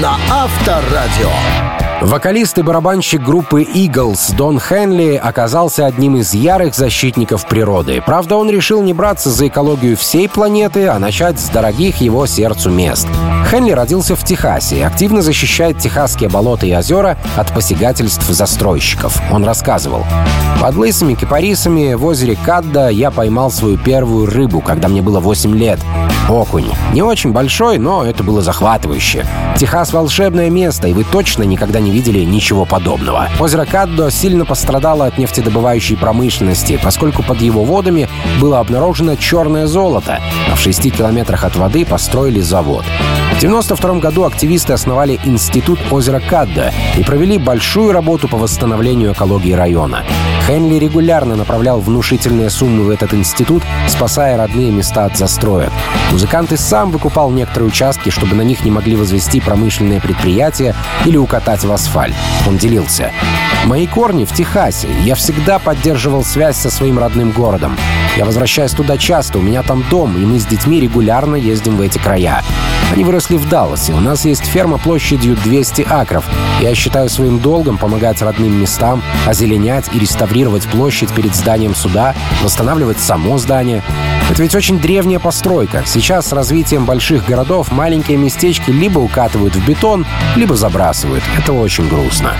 на 0.00 0.16
Авторадио. 0.30 1.87
Вокалист 2.00 2.56
и 2.58 2.62
барабанщик 2.62 3.20
группы 3.20 3.62
Eagles 3.62 4.32
Дон 4.36 4.60
Хенли 4.60 5.20
оказался 5.20 5.84
одним 5.84 6.16
из 6.16 6.32
ярых 6.32 6.76
защитников 6.76 7.44
природы. 7.48 8.00
Правда, 8.06 8.36
он 8.36 8.48
решил 8.48 8.82
не 8.82 8.94
браться 8.94 9.30
за 9.30 9.48
экологию 9.48 9.96
всей 9.96 10.28
планеты, 10.28 10.86
а 10.86 11.00
начать 11.00 11.40
с 11.40 11.48
дорогих 11.48 11.96
его 11.96 12.24
сердцу 12.26 12.70
мест. 12.70 13.08
Хенли 13.50 13.72
родился 13.72 14.14
в 14.14 14.24
Техасе 14.24 14.76
и 14.78 14.82
активно 14.82 15.22
защищает 15.22 15.78
техасские 15.78 16.30
болота 16.30 16.66
и 16.66 16.74
озера 16.74 17.18
от 17.36 17.52
посягательств 17.52 18.28
застройщиков. 18.28 19.20
Он 19.32 19.44
рассказывал. 19.44 20.04
«Под 20.60 20.76
лысыми 20.76 21.14
кипарисами 21.14 21.94
в 21.94 22.04
озере 22.04 22.36
Кадда 22.36 22.90
я 22.90 23.10
поймал 23.10 23.50
свою 23.50 23.76
первую 23.76 24.26
рыбу, 24.26 24.60
когда 24.60 24.86
мне 24.86 25.02
было 25.02 25.18
8 25.18 25.56
лет. 25.56 25.80
Окунь. 26.28 26.70
Не 26.92 27.02
очень 27.02 27.32
большой, 27.32 27.78
но 27.78 28.04
это 28.04 28.22
было 28.22 28.42
захватывающе. 28.42 29.24
Техас— 29.56 29.92
волшебное 29.94 30.50
место, 30.50 30.86
и 30.86 30.92
вы 30.92 31.04
точно 31.04 31.42
никогда 31.44 31.80
не 31.80 31.87
не 31.88 31.94
видели 31.94 32.20
ничего 32.20 32.66
подобного. 32.66 33.30
Озеро 33.40 33.64
Каддо 33.64 34.10
сильно 34.10 34.44
пострадало 34.44 35.06
от 35.06 35.16
нефтедобывающей 35.16 35.96
промышленности, 35.96 36.78
поскольку 36.82 37.22
под 37.22 37.40
его 37.40 37.64
водами 37.64 38.08
было 38.40 38.60
обнаружено 38.60 39.16
черное 39.16 39.66
золото, 39.66 40.20
а 40.50 40.54
в 40.54 40.60
6 40.60 40.94
километрах 40.94 41.44
от 41.44 41.56
воды 41.56 41.86
построили 41.86 42.40
завод. 42.40 42.84
В 43.38 43.40
1992 43.40 44.00
году 44.00 44.24
активисты 44.24 44.72
основали 44.72 45.20
Институт 45.24 45.78
озера 45.92 46.18
Кадда 46.18 46.74
и 46.96 47.04
провели 47.04 47.38
большую 47.38 47.92
работу 47.92 48.26
по 48.26 48.36
восстановлению 48.36 49.12
экологии 49.12 49.52
района. 49.52 50.02
Хенли 50.44 50.74
регулярно 50.74 51.36
направлял 51.36 51.78
внушительные 51.78 52.50
суммы 52.50 52.82
в 52.82 52.90
этот 52.90 53.14
институт, 53.14 53.62
спасая 53.86 54.36
родные 54.36 54.72
места 54.72 55.04
от 55.04 55.16
застроек. 55.16 55.70
Музыкант 56.10 56.50
и 56.50 56.56
сам 56.56 56.90
выкупал 56.90 57.30
некоторые 57.30 57.68
участки, 57.68 58.10
чтобы 58.10 58.34
на 58.34 58.42
них 58.42 58.64
не 58.64 58.72
могли 58.72 58.96
возвести 58.96 59.40
промышленные 59.40 60.00
предприятия 60.00 60.74
или 61.04 61.16
укатать 61.16 61.62
в 61.62 61.70
асфальт. 61.70 62.16
Он 62.48 62.58
делился. 62.58 63.12
«Мои 63.66 63.86
корни 63.86 64.24
в 64.24 64.32
Техасе. 64.32 64.88
Я 65.04 65.14
всегда 65.14 65.60
поддерживал 65.60 66.24
связь 66.24 66.56
со 66.56 66.70
своим 66.70 66.98
родным 66.98 67.30
городом. 67.30 67.76
Я 68.16 68.24
возвращаюсь 68.24 68.72
туда 68.72 68.96
часто, 68.96 69.38
у 69.38 69.42
меня 69.42 69.62
там 69.62 69.84
дом, 69.88 70.16
и 70.16 70.26
мы 70.26 70.40
с 70.40 70.46
детьми 70.46 70.80
регулярно 70.80 71.36
ездим 71.36 71.76
в 71.76 71.80
эти 71.82 71.98
края. 71.98 72.42
Они 72.92 73.04
выросли 73.04 73.27
в 73.36 73.48
Далласе. 73.48 73.92
У 73.92 74.00
нас 74.00 74.24
есть 74.24 74.44
ферма 74.44 74.78
площадью 74.78 75.36
200 75.44 75.86
акров. 75.88 76.24
Я 76.60 76.74
считаю 76.74 77.08
своим 77.08 77.38
долгом 77.38 77.78
помогать 77.78 78.22
родным 78.22 78.60
местам, 78.60 79.02
озеленять 79.26 79.86
и 79.92 79.98
реставрировать 79.98 80.66
площадь 80.68 81.12
перед 81.12 81.34
зданием 81.34 81.74
суда, 81.74 82.14
восстанавливать 82.42 82.98
само 82.98 83.38
здание. 83.38 83.82
Это 84.30 84.42
ведь 84.42 84.54
очень 84.54 84.78
древняя 84.78 85.18
постройка. 85.18 85.82
Сейчас 85.86 86.26
с 86.26 86.32
развитием 86.32 86.84
больших 86.84 87.24
городов 87.26 87.72
маленькие 87.72 88.18
местечки 88.18 88.70
либо 88.70 88.98
укатывают 88.98 89.56
в 89.56 89.66
бетон, 89.66 90.06
либо 90.36 90.54
забрасывают. 90.54 91.24
Это 91.36 91.52
очень 91.52 91.88
грустно. 91.88 92.32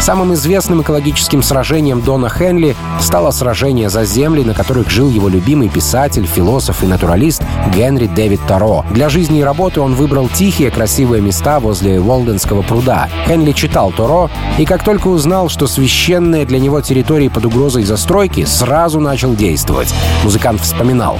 Самым 0.00 0.32
известным 0.34 0.82
экологическим 0.82 1.42
сражением 1.42 2.00
Дона 2.00 2.28
Хенли 2.28 2.76
стало 3.00 3.30
сражение 3.30 3.90
за 3.90 4.04
земли, 4.04 4.42
на 4.42 4.54
которых 4.54 4.90
жил 4.90 5.10
его 5.10 5.28
любимый 5.28 5.68
писатель, 5.68 6.24
философ 6.24 6.82
и 6.82 6.86
натуралист 6.86 7.42
Генри 7.74 8.06
Дэвид 8.06 8.40
Таро. 8.46 8.84
Для 8.90 9.08
жизни 9.08 9.40
и 9.40 9.42
работы 9.42 9.80
он 9.80 9.94
выбрал 9.94 10.27
тихие, 10.28 10.70
красивые 10.70 11.20
места 11.20 11.60
возле 11.60 12.00
Волденского 12.00 12.62
пруда. 12.62 13.08
Хенли 13.26 13.52
читал 13.52 13.92
Таро, 13.92 14.30
и 14.58 14.64
как 14.64 14.84
только 14.84 15.08
узнал, 15.08 15.48
что 15.48 15.66
священные 15.66 16.44
для 16.44 16.58
него 16.58 16.80
территории 16.80 17.28
под 17.28 17.46
угрозой 17.46 17.84
застройки, 17.84 18.44
сразу 18.44 19.00
начал 19.00 19.34
действовать. 19.34 19.92
Музыкант 20.24 20.60
вспоминал. 20.60 21.18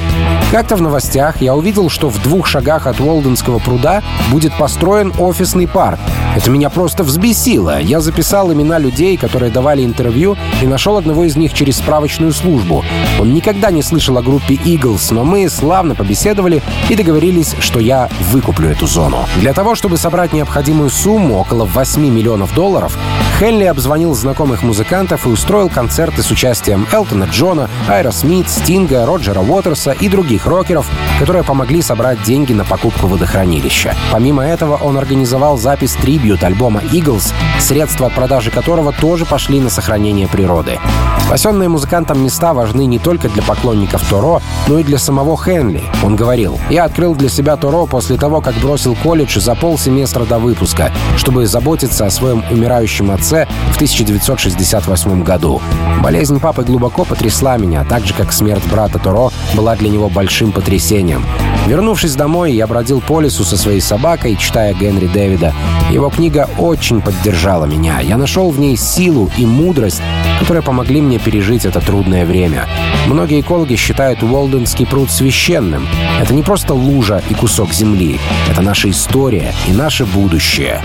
Как-то 0.51 0.77
в 0.77 0.83
новостях 0.83 1.43
я 1.43 1.55
увидел, 1.55 1.91
что 1.91 2.09
в 2.09 2.23
двух 2.23 2.47
шагах 2.47 2.87
от 2.87 3.01
Волденского 3.01 3.59
пруда 3.59 4.03
будет 4.31 4.53
построен 4.57 5.13
офисный 5.19 5.67
парк. 5.67 5.99
Это 6.37 6.51
меня 6.51 6.71
просто 6.71 7.03
взбесило. 7.05 7.81
Я 7.81 8.01
записал 8.01 8.53
имена 8.53 8.79
людей, 8.79 9.17
которые 9.17 9.51
давали 9.51 9.85
интервью, 9.85 10.37
и 10.63 10.67
нашел 10.67 10.97
одного 10.97 11.25
из 11.25 11.37
них 11.37 11.53
через 11.55 11.77
справочную 11.79 12.33
службу. 12.33 12.85
Он 13.21 13.33
никогда 13.35 13.71
не 13.71 13.83
слышал 13.83 14.17
о 14.19 14.23
группе 14.23 14.55
Eagles, 14.55 15.13
но 15.13 15.25
мы 15.25 15.49
славно 15.49 15.95
побеседовали 15.95 16.63
и 16.89 16.95
договорились, 16.95 17.55
что 17.61 17.81
я 17.81 18.09
выкуплю 18.31 18.69
эту 18.69 18.87
зону. 18.87 18.98
Для 19.37 19.53
того, 19.53 19.77
чтобы 19.77 19.97
собрать 19.97 20.33
необходимую 20.33 20.91
сумму, 20.91 21.39
около 21.39 21.65
8 21.65 22.03
миллионов 22.03 22.53
долларов, 22.55 22.99
Хелли 23.39 23.67
обзвонил 23.67 24.15
знакомых 24.17 24.65
музыкантов 24.65 25.25
и 25.25 25.29
устроил 25.29 25.69
концерты 25.69 26.25
с 26.25 26.31
участием 26.33 26.89
Элтона 26.93 27.29
Джона, 27.31 27.71
Айра 27.89 28.11
Смит, 28.11 28.51
Стинга, 28.51 29.07
Роджера 29.07 29.39
Уотерса 29.39 29.93
и 29.93 30.09
других 30.09 30.45
рокеров, 30.45 30.91
которые 31.21 31.45
помогли 31.45 31.81
собрать 31.81 32.21
деньги 32.25 32.53
на 32.53 32.65
покупку 32.65 33.07
водохранилища. 33.07 33.95
Помимо 34.11 34.45
этого, 34.45 34.75
он 34.75 34.99
организовал 34.99 35.57
запись 35.57 35.93
трибьют 35.93 36.43
альбома 36.43 36.81
Eagles, 36.81 37.33
средства 37.61 38.09
от 38.09 38.15
продажи 38.15 38.51
которого 38.51 38.93
тоже 38.93 39.25
пошли 39.25 39.61
на 39.61 39.71
сохранение 39.71 40.27
природы. 40.27 40.81
Спасенные 41.27 41.69
музыкантам 41.69 42.25
места 42.25 42.55
важны 42.55 42.87
не 42.87 42.99
только 42.99 43.29
для 43.29 43.43
поклонников 43.43 44.03
Торо, 44.09 44.41
но 44.67 44.81
и 44.81 44.83
для 44.83 44.99
самого 44.99 45.37
Хенли. 45.37 45.85
Он 46.03 46.17
говорил, 46.17 46.59
«Я 46.71 46.85
открыл 46.85 47.15
для 47.15 47.29
себя 47.29 47.57
Торо 47.57 47.87
после 47.87 48.17
того, 48.17 48.41
как 48.41 48.57
бросил 48.57 48.97
колледж 48.97 49.39
за 49.39 49.55
полсеместра 49.55 50.25
до 50.25 50.41
выпуска, 50.41 50.91
чтобы 51.17 51.47
заботиться 51.47 52.07
о 52.07 52.11
своем 52.11 52.43
умирающем 52.51 53.13
отце 53.13 53.28
в 53.37 53.77
1968 53.77 55.23
году. 55.23 55.61
Болезнь 56.03 56.41
папы 56.41 56.63
глубоко 56.63 57.05
потрясла 57.05 57.57
меня, 57.57 57.85
так 57.85 58.07
же, 58.07 58.15
как 58.15 58.33
смерть 58.33 58.63
брата 58.71 58.99
Торо 58.99 59.31
была 59.55 59.77
для 59.77 59.91
него 59.91 60.09
большим 60.09 60.53
потрясением. 60.53 61.25
Вернувшись 61.67 62.15
домой, 62.15 62.53
я 62.53 62.67
бродил 62.67 63.01
по 63.01 63.21
лесу 63.21 63.45
со 63.45 63.57
своей 63.57 63.81
собакой, 63.81 64.37
читая 64.37 64.73
Генри 64.73 65.07
Дэвида. 65.07 65.53
Его 65.91 66.09
книга 66.09 66.49
очень 66.59 67.03
поддержала 67.03 67.67
меня. 67.67 68.01
Я 68.01 68.17
нашел 68.17 68.51
в 68.51 68.59
ней 68.59 68.77
силу 68.77 69.31
и 69.37 69.45
мудрость, 69.45 70.01
которые 70.41 70.63
помогли 70.63 71.01
мне 71.03 71.19
пережить 71.19 71.67
это 71.67 71.81
трудное 71.81 72.25
время. 72.25 72.67
Многие 73.07 73.41
экологи 73.41 73.77
считают 73.77 74.23
Уолденский 74.23 74.87
пруд 74.87 75.11
священным. 75.11 75.87
Это 76.21 76.33
не 76.33 76.43
просто 76.43 76.75
лужа 76.75 77.23
и 77.29 77.35
кусок 77.35 77.73
земли. 77.73 78.19
Это 78.51 78.63
наша 78.63 78.89
история 78.91 79.53
и 79.67 79.73
наше 79.73 80.07
будущее. 80.07 80.81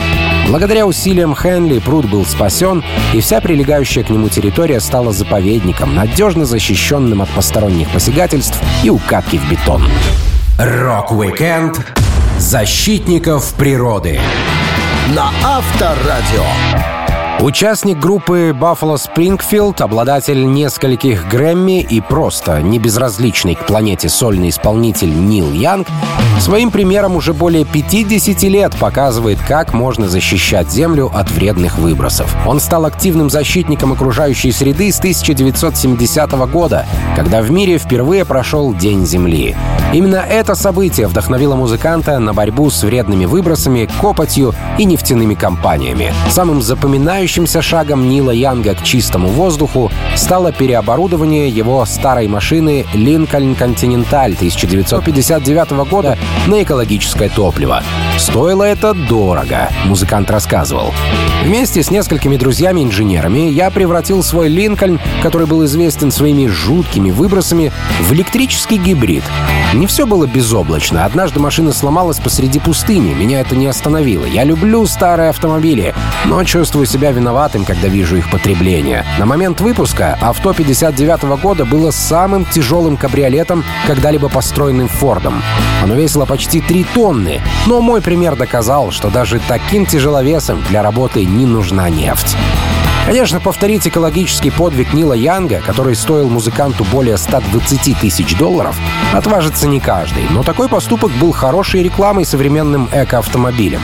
Благодаря 0.48 0.86
усилиям 0.86 1.36
Хенли 1.36 1.80
пруд 1.80 2.06
был 2.06 2.26
спасен, 2.26 2.84
и 3.14 3.22
вся 3.22 3.42
прилегающая 3.42 4.04
к 4.04 4.10
нему 4.10 4.30
территория 4.30 4.80
стала 4.80 5.12
заповедником, 5.12 5.96
надежно 5.96 6.46
защищенным 6.46 7.22
от 7.22 7.30
посторонних 7.30 7.90
посягательств 7.90 8.60
и 8.84 8.90
укатки 8.90 9.38
в 9.38 9.50
бетон. 9.50 9.84
Рок-викенд 10.58 11.80
защитников 12.38 13.54
природы 13.54 14.20
на 15.16 15.32
Авторадио. 15.44 17.03
Участник 17.44 18.00
группы 18.00 18.56
Buffalo 18.58 18.96
Springfield, 18.96 19.84
обладатель 19.84 20.50
нескольких 20.50 21.28
Грэмми 21.28 21.82
и 21.82 22.00
просто 22.00 22.62
небезразличный 22.62 23.56
к 23.56 23.66
планете 23.66 24.08
сольный 24.08 24.48
исполнитель 24.48 25.14
Нил 25.14 25.52
Янг, 25.52 25.90
своим 26.40 26.72
примером 26.72 27.18
уже 27.18 27.34
более 27.34 27.66
50 27.66 28.44
лет 28.44 28.74
показывает, 28.78 29.40
как 29.46 29.74
можно 29.74 30.08
защищать 30.08 30.72
Землю 30.72 31.12
от 31.14 31.32
вредных 31.32 31.78
выбросов. 31.78 32.34
Он 32.48 32.62
стал 32.62 32.86
активным 32.86 33.30
защитником 33.30 33.92
окружающей 33.92 34.54
среды 34.54 34.90
с 34.90 35.00
1970 35.00 36.32
года, 36.50 36.86
когда 37.18 37.42
в 37.42 37.52
мире 37.52 37.78
впервые 37.78 38.24
прошел 38.24 38.74
День 38.74 39.06
Земли. 39.06 39.54
Именно 39.92 40.26
это 40.28 40.56
событие 40.56 41.08
вдохновило 41.08 41.56
музыканта 41.56 42.18
на 42.20 42.34
борьбу 42.34 42.72
с 42.72 42.82
вредными 42.84 43.26
выбросами, 43.26 43.88
копотью 44.02 44.56
и 44.80 44.86
нефтяными 44.86 45.36
компаниями. 45.36 46.12
Самым 46.30 46.64
запоминающим 46.64 47.33
Выдающимся 47.34 47.64
шагом 47.64 48.10
Нила 48.10 48.30
Янга 48.30 48.76
к 48.76 48.84
чистому 48.84 49.28
воздуху 49.30 49.92
стало 50.16 50.52
переоборудование 50.52 51.50
его 51.50 51.84
старой 51.86 52.28
машины 52.28 52.86
Lincoln 52.94 53.58
Continental 53.58 54.36
1959 54.36 55.72
года 55.90 56.16
на 56.46 56.62
экологическое 56.62 57.30
топливо. 57.30 57.82
Стоило 58.20 58.62
это 58.62 58.94
дорого, 58.94 59.70
музыкант 59.86 60.30
рассказывал. 60.30 60.94
Вместе 61.44 61.82
с 61.82 61.90
несколькими 61.90 62.38
друзьями-инженерами 62.38 63.50
я 63.50 63.72
превратил 63.72 64.22
свой 64.22 64.48
Линкольн, 64.48 65.00
который 65.24 65.48
был 65.48 65.66
известен 65.66 66.12
своими 66.12 66.46
жуткими 66.46 67.10
выбросами, 67.10 67.72
в 68.02 68.14
электрический 68.14 68.78
гибрид. 68.78 69.24
Не 69.74 69.88
все 69.88 70.06
было 70.06 70.28
безоблачно. 70.28 71.04
Однажды 71.04 71.40
машина 71.40 71.74
сломалась 71.74 72.20
посреди 72.20 72.60
пустыни. 72.60 73.16
Меня 73.16 73.42
это 73.42 73.56
не 73.56 73.66
остановило. 73.66 74.26
Я 74.26 74.44
люблю 74.44 74.86
старые 74.86 75.30
автомобили, 75.30 75.96
но 76.26 76.44
чувствую 76.44 76.86
себя 76.86 77.12
виноватым, 77.14 77.66
когда 77.66 77.88
вижу 77.88 78.18
их 78.18 78.30
потребление. 78.30 79.06
На 79.20 79.26
момент 79.26 79.62
выпуска 79.62 80.18
авто 80.22 80.54
59 80.54 81.24
-го 81.24 81.38
года 81.40 81.66
было 81.66 81.92
самым 81.92 82.46
тяжелым 82.46 82.98
кабриолетом, 82.98 83.64
когда-либо 83.88 84.30
построенным 84.30 84.88
Фордом. 84.88 85.42
Оно 85.82 85.96
весило 85.96 86.26
почти 86.26 86.62
3 86.62 86.86
тонны, 86.94 87.42
но 87.68 87.82
мой 87.82 88.02
пример 88.02 88.36
доказал, 88.36 88.92
что 88.92 89.10
даже 89.10 89.40
таким 89.48 89.86
тяжеловесом 89.86 90.62
для 90.70 90.84
работы 90.84 91.26
не 91.26 91.46
нужна 91.46 91.90
нефть. 91.90 92.36
Конечно, 93.06 93.42
повторить 93.42 93.86
экологический 93.86 94.50
подвиг 94.50 94.94
Нила 94.94 95.14
Янга, 95.14 95.62
который 95.66 95.94
стоил 95.94 96.30
музыканту 96.30 96.86
более 96.86 97.18
120 97.18 98.00
тысяч 98.00 98.38
долларов, 98.38 98.78
отважится 99.14 99.68
не 99.68 99.82
каждый, 99.82 100.24
но 100.30 100.42
такой 100.42 100.70
поступок 100.70 101.12
был 101.12 101.34
хорошей 101.34 101.84
рекламой 101.84 102.26
современным 102.26 102.88
экоавтомобилем. 102.94 103.82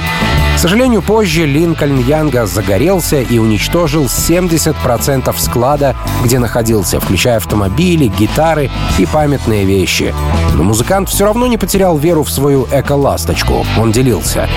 Сожалению, 0.60 1.02
позже 1.02 1.46
Линкольн 1.46 2.00
Янга 2.00 2.46
загорелся 2.46 3.22
и 3.22 3.38
уничтожил 3.38 4.08
70% 4.08 5.34
склада, 5.38 5.96
где 6.22 6.38
находился, 6.38 7.00
включая 7.00 7.38
автомобили, 7.38 8.08
гитары 8.08 8.70
и 8.98 9.06
памятные 9.06 9.64
вещи. 9.64 10.14
Но 10.56 10.64
музыкант 10.64 11.08
все 11.08 11.24
равно 11.24 11.48
не 11.48 11.58
потерял 11.58 11.98
веру 11.98 12.24
в 12.24 12.30
свою 12.30 12.68
эко-ласточку. 12.74 13.66
Он 13.80 13.94
делился. 13.94 14.50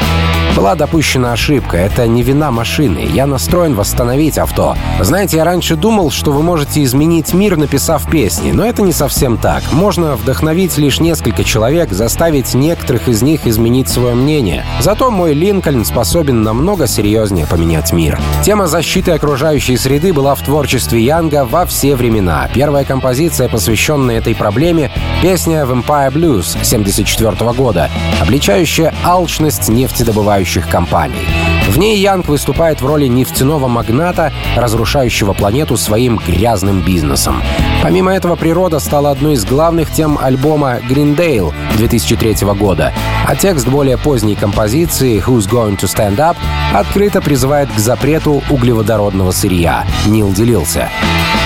Была 0.54 0.74
допущена 0.74 1.32
ошибка. 1.32 1.78
Это 1.78 2.06
не 2.06 2.22
вина 2.22 2.50
машины. 2.50 3.08
Я 3.10 3.26
настроен 3.26 3.74
восстановить 3.74 4.36
авто. 4.36 4.76
Знаете, 5.00 5.38
я 5.38 5.44
раньше 5.44 5.76
думал, 5.76 6.10
что 6.10 6.30
вы 6.30 6.42
можете 6.42 6.84
изменить 6.84 7.32
мир, 7.32 7.56
написав 7.56 8.08
песни, 8.10 8.52
но 8.52 8.66
это 8.66 8.82
не 8.82 8.92
совсем 8.92 9.38
так. 9.38 9.62
Можно 9.72 10.14
вдохновить 10.14 10.76
лишь 10.76 11.00
несколько 11.00 11.42
человек, 11.42 11.90
заставить 11.92 12.52
некоторых 12.52 13.08
из 13.08 13.22
них 13.22 13.46
изменить 13.46 13.88
свое 13.88 14.14
мнение. 14.14 14.66
Зато 14.80 15.10
мой 15.10 15.32
Линкольн 15.32 15.86
способен 15.86 16.42
намного 16.42 16.86
серьезнее 16.86 17.46
поменять 17.46 17.92
мир. 17.92 18.20
Тема 18.44 18.66
защиты 18.66 19.12
окружающей 19.12 19.78
среды 19.78 20.12
была 20.12 20.34
в 20.34 20.42
творчестве 20.42 21.02
Янга 21.02 21.46
во 21.46 21.64
все 21.64 21.96
времена. 21.96 22.50
Первая 22.52 22.84
композиция, 22.84 23.48
посвященная 23.48 24.18
этой 24.18 24.34
проблеме, 24.34 24.90
песня 25.22 25.62
Vampire 25.62 26.12
Blues 26.12 26.52
1974 26.52 27.52
года, 27.52 27.90
обличающая 28.20 28.92
алчность 29.02 29.70
нефтедобывающих 29.70 30.41
компаний. 30.68 31.26
В 31.68 31.78
ней 31.78 31.98
Янг 31.98 32.28
выступает 32.28 32.80
в 32.80 32.86
роли 32.86 33.06
нефтяного 33.06 33.68
магната, 33.68 34.32
разрушающего 34.56 35.32
планету 35.32 35.76
своим 35.76 36.18
грязным 36.18 36.82
бизнесом. 36.82 37.42
Помимо 37.82 38.12
этого, 38.12 38.36
природа 38.36 38.78
стала 38.78 39.10
одной 39.10 39.34
из 39.34 39.44
главных 39.44 39.90
тем 39.90 40.18
альбома 40.20 40.80
«Гриндейл» 40.86 41.54
2003 41.76 42.46
года, 42.54 42.92
а 43.26 43.36
текст 43.36 43.66
более 43.68 43.96
поздней 43.96 44.34
композиции 44.34 45.22
«Who's 45.24 45.48
Going 45.48 45.78
to 45.78 45.84
Stand 45.84 46.16
Up» 46.16 46.36
открыто 46.74 47.20
призывает 47.20 47.70
к 47.72 47.78
запрету 47.78 48.42
углеводородного 48.50 49.30
сырья. 49.30 49.86
Нил 50.06 50.32
делился. 50.32 50.88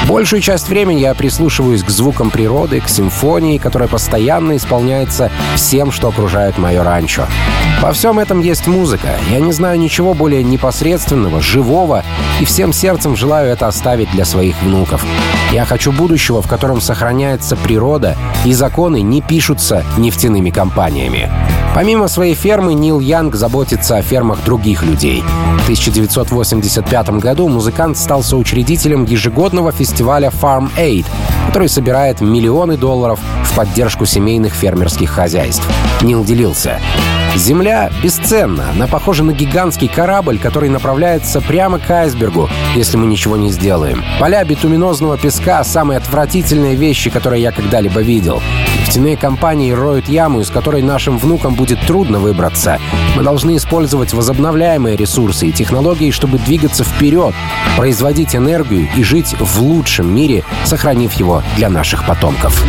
Большую 0.06 0.40
часть 0.40 0.68
времени 0.68 1.00
я 1.00 1.14
прислушиваюсь 1.14 1.82
к 1.82 1.90
звукам 1.90 2.30
природы, 2.30 2.80
к 2.80 2.88
симфонии, 2.88 3.58
которая 3.58 3.88
постоянно 3.88 4.56
исполняется 4.56 5.30
всем, 5.56 5.90
что 5.90 6.08
окружает 6.08 6.58
мое 6.58 6.84
ранчо. 6.84 7.26
Во 7.80 7.92
всем 7.92 8.18
этом 8.18 8.40
есть 8.40 8.66
музыка. 8.66 9.16
Я 9.30 9.40
не 9.40 9.52
знаю 9.52 9.78
ничего 9.78 10.14
более 10.14 10.44
непосредственного, 10.44 11.40
живого, 11.40 12.04
и 12.40 12.44
всем 12.44 12.72
сердцем 12.72 13.16
желаю 13.16 13.50
это 13.50 13.66
оставить 13.66 14.10
для 14.12 14.24
своих 14.24 14.60
внуков. 14.62 15.04
Я 15.52 15.64
хочу 15.64 15.92
будущего, 15.92 16.40
в 16.40 16.48
котором 16.48 16.80
сохраняется 16.80 17.56
природа, 17.56 18.16
и 18.44 18.52
законы 18.52 19.02
не 19.02 19.20
пишутся 19.20 19.84
нефтяными 19.98 20.50
компаниями. 20.50 21.30
Помимо 21.76 22.08
своей 22.08 22.34
фермы, 22.34 22.72
Нил 22.72 23.00
Янг 23.00 23.34
заботится 23.34 23.98
о 23.98 24.02
фермах 24.02 24.42
других 24.42 24.82
людей. 24.82 25.22
В 25.58 25.64
1985 25.64 27.10
году 27.20 27.48
музыкант 27.48 27.98
стал 27.98 28.22
соучредителем 28.22 29.04
ежегодного 29.04 29.72
фестиваля 29.72 30.30
Farm 30.30 30.70
Aid, 30.78 31.04
который 31.48 31.68
собирает 31.68 32.22
миллионы 32.22 32.78
долларов 32.78 33.20
в 33.44 33.54
поддержку 33.54 34.06
семейных 34.06 34.54
фермерских 34.54 35.10
хозяйств. 35.10 35.68
Нил 36.00 36.24
делился. 36.24 36.80
Земля 37.36 37.90
бесценна. 38.02 38.70
Она 38.70 38.86
похожа 38.86 39.22
на 39.22 39.32
гигантский 39.32 39.88
корабль, 39.88 40.38
который 40.38 40.70
направляется 40.70 41.42
прямо 41.42 41.78
к 41.78 41.90
айсбергу, 41.90 42.48
если 42.74 42.96
мы 42.96 43.04
ничего 43.04 43.36
не 43.36 43.50
сделаем. 43.50 44.02
Поля 44.18 44.42
битуминозного 44.44 45.18
песка— 45.18 45.62
самые 45.64 45.98
отвратительные 45.98 46.74
вещи, 46.74 47.10
которые 47.10 47.42
я 47.42 47.52
когда-либо 47.52 48.00
видел. 48.00 48.40
Нефтяные 48.86 49.16
компании 49.16 49.72
роют 49.72 50.08
яму, 50.08 50.40
из 50.40 50.48
которой 50.48 50.80
нашим 50.80 51.18
внукам 51.18 51.56
будет 51.56 51.80
трудно 51.88 52.20
выбраться. 52.20 52.78
Мы 53.16 53.24
должны 53.24 53.56
использовать 53.56 54.12
возобновляемые 54.14 54.96
ресурсы 54.96 55.48
и 55.48 55.52
технологии, 55.52 56.12
чтобы 56.12 56.38
двигаться 56.38 56.84
вперед, 56.84 57.34
производить 57.76 58.36
энергию 58.36 58.88
и 58.96 59.02
жить 59.02 59.34
в 59.40 59.60
лучшем 59.60 60.14
мире, 60.14 60.44
сохранив 60.64 61.14
его 61.14 61.42
для 61.56 61.68
наших 61.68 62.06
потомков. 62.06 62.62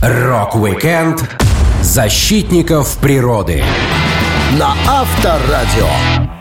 Рок-викенд 0.00 1.28
защитников 1.82 2.96
природы 2.96 3.62
на 4.58 4.74
Авторадио. 4.88 6.31